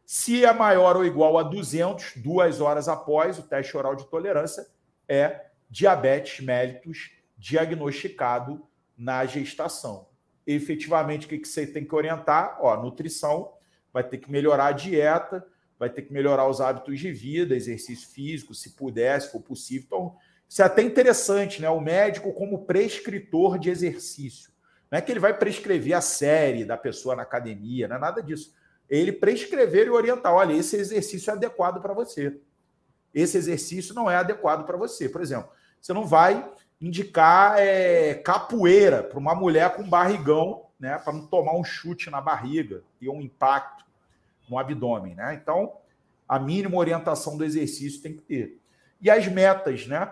Se 0.05 0.43
é 0.43 0.53
maior 0.53 0.97
ou 0.97 1.05
igual 1.05 1.37
a 1.37 1.43
200, 1.43 2.17
duas 2.17 2.59
horas 2.59 2.87
após 2.87 3.39
o 3.39 3.43
teste 3.43 3.75
oral 3.77 3.95
de 3.95 4.05
tolerância, 4.05 4.67
é 5.07 5.45
diabetes 5.69 6.45
mellitus 6.45 7.11
diagnosticado 7.37 8.61
na 8.97 9.25
gestação. 9.25 10.07
Efetivamente, 10.45 11.25
o 11.25 11.29
que 11.29 11.43
você 11.45 11.65
tem 11.65 11.85
que 11.85 11.95
orientar? 11.95 12.57
Ó, 12.61 12.75
nutrição, 12.81 13.53
vai 13.93 14.03
ter 14.03 14.17
que 14.17 14.31
melhorar 14.31 14.67
a 14.67 14.71
dieta, 14.71 15.45
vai 15.79 15.89
ter 15.89 16.03
que 16.03 16.13
melhorar 16.13 16.47
os 16.47 16.61
hábitos 16.61 16.99
de 16.99 17.11
vida, 17.11 17.55
exercício 17.55 18.09
físico, 18.09 18.53
se 18.53 18.71
puder, 18.71 19.19
se 19.21 19.31
for 19.31 19.41
possível. 19.41 19.85
Então, 19.87 20.15
isso 20.47 20.61
é 20.61 20.65
até 20.65 20.81
interessante, 20.81 21.61
né? 21.61 21.69
O 21.69 21.79
médico 21.79 22.33
como 22.33 22.65
prescritor 22.65 23.57
de 23.57 23.69
exercício. 23.69 24.51
Não 24.91 24.99
é 24.99 25.01
que 25.01 25.11
ele 25.11 25.19
vai 25.19 25.35
prescrever 25.35 25.93
a 25.93 26.01
série 26.01 26.65
da 26.65 26.77
pessoa 26.77 27.15
na 27.15 27.23
academia, 27.23 27.87
não 27.87 27.95
é 27.95 27.99
nada 27.99 28.21
disso 28.21 28.53
ele 28.91 29.13
prescrever 29.13 29.87
e 29.87 29.89
orientar: 29.89 30.33
olha, 30.33 30.53
esse 30.53 30.75
exercício 30.75 31.31
é 31.31 31.33
adequado 31.33 31.81
para 31.81 31.93
você. 31.93 32.37
Esse 33.15 33.37
exercício 33.37 33.95
não 33.95 34.11
é 34.11 34.17
adequado 34.17 34.65
para 34.65 34.77
você. 34.77 35.07
Por 35.07 35.21
exemplo, 35.21 35.49
você 35.79 35.93
não 35.93 36.05
vai 36.05 36.51
indicar 36.79 37.57
é, 37.57 38.15
capoeira 38.15 39.01
para 39.01 39.17
uma 39.17 39.33
mulher 39.33 39.75
com 39.75 39.87
barrigão, 39.87 40.65
né, 40.79 40.97
para 40.97 41.13
não 41.13 41.25
tomar 41.27 41.55
um 41.55 41.63
chute 41.63 42.09
na 42.09 42.19
barriga 42.19 42.83
e 42.99 43.07
um 43.07 43.21
impacto 43.21 43.85
no 44.49 44.57
abdômen, 44.57 45.15
né? 45.15 45.39
Então, 45.41 45.77
a 46.27 46.39
mínima 46.39 46.77
orientação 46.77 47.37
do 47.37 47.45
exercício 47.45 48.01
tem 48.01 48.13
que 48.13 48.21
ter. 48.21 48.59
E 48.99 49.09
as 49.09 49.27
metas, 49.27 49.87
né? 49.87 50.11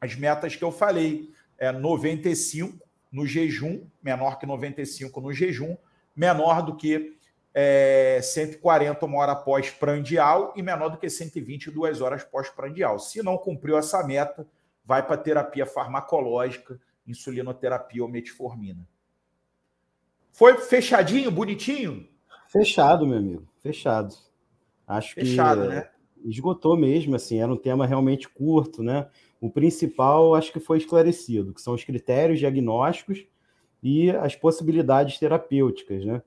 As 0.00 0.14
metas 0.16 0.56
que 0.56 0.64
eu 0.64 0.72
falei, 0.72 1.32
é 1.56 1.70
95 1.70 2.76
no 3.10 3.24
jejum, 3.24 3.86
menor 4.02 4.38
que 4.38 4.46
95 4.46 5.20
no 5.20 5.32
jejum, 5.32 5.76
menor 6.14 6.62
do 6.62 6.74
que 6.74 7.16
é, 7.54 8.20
140 8.22 9.04
uma 9.04 9.18
hora 9.18 9.36
pós-prandial 9.36 10.52
e 10.56 10.62
menor 10.62 10.88
do 10.88 10.96
que 10.96 11.08
120 11.08 11.70
duas 11.70 12.00
horas 12.00 12.24
pós-prandial. 12.24 12.98
Se 12.98 13.22
não 13.22 13.36
cumpriu 13.36 13.76
essa 13.76 14.02
meta, 14.02 14.46
vai 14.84 15.06
para 15.06 15.16
terapia 15.16 15.66
farmacológica, 15.66 16.80
insulinoterapia 17.06 18.02
ou 18.02 18.08
metformina. 18.08 18.86
Foi 20.30 20.56
fechadinho, 20.58 21.30
bonitinho? 21.30 22.08
Fechado, 22.48 23.06
meu 23.06 23.18
amigo, 23.18 23.46
fechado. 23.60 24.14
Acho 24.86 25.14
Fechado, 25.14 25.62
que 25.62 25.68
né? 25.68 25.88
esgotou 26.24 26.76
mesmo, 26.76 27.14
assim, 27.14 27.40
era 27.40 27.52
um 27.52 27.56
tema 27.56 27.86
realmente 27.86 28.28
curto, 28.28 28.82
né? 28.82 29.08
O 29.40 29.50
principal 29.50 30.34
acho 30.34 30.52
que 30.52 30.60
foi 30.60 30.78
esclarecido, 30.78 31.52
que 31.52 31.60
são 31.60 31.74
os 31.74 31.84
critérios 31.84 32.38
diagnósticos 32.38 33.26
e 33.82 34.10
as 34.10 34.36
possibilidades 34.36 35.18
terapêuticas, 35.18 36.04
né? 36.04 36.22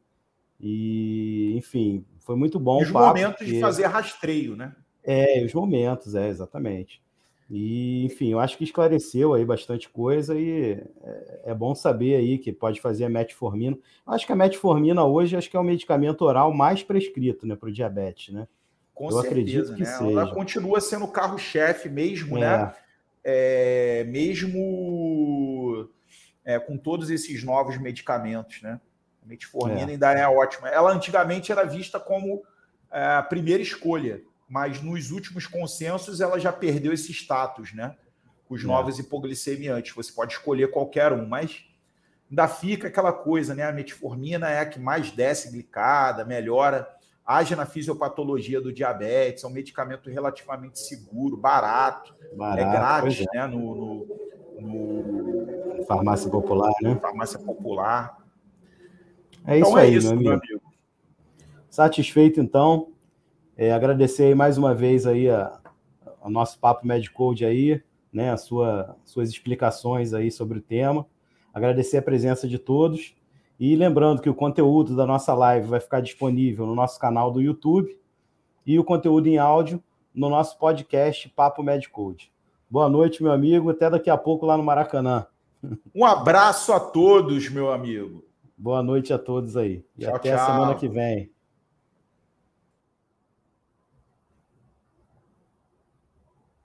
E, 0.60 1.54
enfim, 1.58 2.06
foi 2.20 2.36
muito 2.36 2.60
bom. 2.60 2.82
os 2.82 2.90
momentos 2.90 3.38
porque... 3.38 3.54
de 3.54 3.60
fazer 3.60 3.86
rastreio, 3.86 4.56
né? 4.56 4.76
É, 5.04 5.44
os 5.44 5.54
momentos, 5.54 6.16
é, 6.16 6.30
exatamente. 6.30 7.04
E, 7.50 8.04
enfim, 8.06 8.32
eu 8.32 8.40
acho 8.40 8.58
que 8.58 8.64
esclareceu 8.64 9.34
aí 9.34 9.46
bastante 9.46 9.88
coisa 9.88 10.38
e 10.38 10.82
é, 11.04 11.42
é 11.46 11.54
bom 11.54 11.76
saber 11.76 12.16
aí 12.16 12.40
que 12.40 12.52
pode 12.52 12.82
fazer 12.82 13.06
a 13.06 13.10
metformina. 13.10 13.78
Acho 14.06 14.26
que 14.26 14.32
a 14.32 14.36
metformina 14.36 15.04
hoje 15.06 15.38
acho 15.38 15.50
que 15.50 15.56
é 15.56 15.60
o 15.60 15.64
medicamento 15.64 16.24
oral 16.24 16.52
mais 16.52 16.82
prescrito, 16.82 17.46
né, 17.46 17.56
para 17.56 17.70
o 17.70 17.72
diabetes, 17.72 18.34
né? 18.34 18.48
Com 18.96 19.06
eu 19.06 19.12
certeza, 19.12 19.30
acredito 19.30 19.76
que 19.76 19.84
né? 19.84 19.86
seja. 19.86 20.12
Ela 20.12 20.34
continua 20.34 20.82
sendo 20.82 21.08
carro-chefe 21.08 21.90
mesmo, 21.90 22.40
né? 22.40 22.46
é. 22.46 22.58
né? 22.58 22.74
É, 23.28 24.04
mesmo 24.06 25.88
é, 26.44 26.58
com 26.60 26.78
todos 26.78 27.10
esses 27.10 27.44
novos 27.44 27.78
medicamentos, 27.78 28.62
né? 28.62 28.80
A 29.26 29.28
metformina 29.28 29.90
é. 29.90 29.94
ainda 29.94 30.12
é 30.14 30.28
ótima. 30.28 30.70
Ela 30.70 30.92
antigamente 30.92 31.52
era 31.52 31.64
vista 31.64 32.00
como 32.00 32.44
é, 32.92 33.04
a 33.04 33.24
primeira 33.24 33.62
escolha, 33.62 34.22
mas 34.48 34.82
nos 34.82 35.12
últimos 35.12 35.48
consensos 35.48 36.22
ela 36.22 36.40
já 36.40 36.52
perdeu 36.52 36.94
esse 36.94 37.12
status, 37.12 37.74
né? 37.74 37.96
Os 38.48 38.64
é. 38.64 38.68
novos 38.68 39.00
hipoglicemiantes. 39.00 39.96
Você 39.96 40.14
pode 40.14 40.34
escolher 40.34 40.70
qualquer 40.70 41.12
um, 41.12 41.28
mas 41.28 41.66
ainda 42.30 42.48
fica 42.48 42.88
aquela 42.88 43.12
coisa, 43.12 43.56
né? 43.56 43.64
A 43.64 43.72
metformina 43.72 44.50
é 44.50 44.60
a 44.60 44.66
que 44.66 44.80
mais 44.80 45.10
desce 45.12 45.52
glicada, 45.52 46.24
melhora, 46.24 46.88
age 47.26 47.56
na 47.56 47.66
fisiopatologia 47.66 48.62
do 48.62 48.72
diabetes, 48.72 49.44
é 49.44 49.48
um 49.48 49.52
medicamento 49.52 50.10
relativamente 50.12 50.80
seguro, 50.80 51.36
barato, 51.36 52.14
é 52.22 52.36
barato 52.36 52.62
é 52.62 52.72
grátis, 52.72 53.26
é. 53.34 53.38
né? 53.38 53.48
No, 53.48 53.76
no, 53.76 54.08
no, 54.62 55.86
Farmácia 55.86 56.30
popular, 56.30 56.74
né? 56.82 56.98
Farmácia 57.02 57.40
popular. 57.40 58.25
É 59.48 59.58
então 59.58 59.70
isso 59.70 59.78
é 59.78 59.82
aí, 59.82 59.96
isso, 59.96 60.16
meu 60.16 60.34
amigo. 60.34 60.46
amigo. 60.52 60.74
Satisfeito, 61.70 62.40
então. 62.40 62.90
É, 63.58 63.72
agradecer 63.72 64.24
aí 64.26 64.36
mais 64.36 64.58
uma 64.58 64.74
vez 64.74 65.06
aí 65.06 65.30
a, 65.30 65.60
a 66.22 66.30
nosso 66.30 66.60
papo 66.60 66.86
Medicode 66.86 67.46
aí, 67.46 67.82
né, 68.12 68.32
a 68.32 68.38
sua, 68.38 68.98
suas 69.06 69.30
explicações 69.30 70.14
aí 70.14 70.32
sobre 70.32 70.60
o 70.60 70.62
tema. 70.62 71.06
Agradecer 71.54 71.98
a 71.98 72.02
presença 72.02 72.48
de 72.48 72.58
todos. 72.58 73.16
E 73.58 73.76
lembrando 73.76 74.22
que 74.22 74.30
o 74.30 74.36
conteúdo 74.36 74.96
da 74.96 75.06
nossa 75.06 75.34
live 75.34 75.68
vai 75.68 75.80
ficar 75.80 76.02
disponível 76.02 76.66
no 76.66 76.76
nosso 76.76 77.00
canal 77.00 77.32
do 77.32 77.42
YouTube 77.42 77.98
e 78.66 78.78
o 78.78 78.84
conteúdo 78.84 79.28
em 79.28 79.38
áudio 79.38 79.82
no 80.14 80.30
nosso 80.30 80.58
podcast 80.58 81.30
Papo 81.30 81.64
Medicode. 81.64 82.32
Boa 82.70 82.90
noite, 82.90 83.24
meu 83.24 83.32
amigo. 83.32 83.70
Até 83.70 83.90
daqui 83.90 84.10
a 84.10 84.18
pouco 84.18 84.46
lá 84.46 84.58
no 84.58 84.64
Maracanã. 84.64 85.28
Um 85.96 86.04
abraço 86.04 86.74
a 86.74 86.80
todos, 86.80 87.50
meu 87.50 87.72
amigo. 87.72 88.26
Boa 88.58 88.82
noite 88.82 89.14
a 89.14 89.20
todos 89.20 89.58
aí. 89.58 89.84
E 89.98 90.06
tchau, 90.06 90.16
até 90.16 90.36
tchau. 90.36 90.40
a 90.40 90.46
semana 90.46 90.76
que 90.76 90.88
vem. 90.88 91.35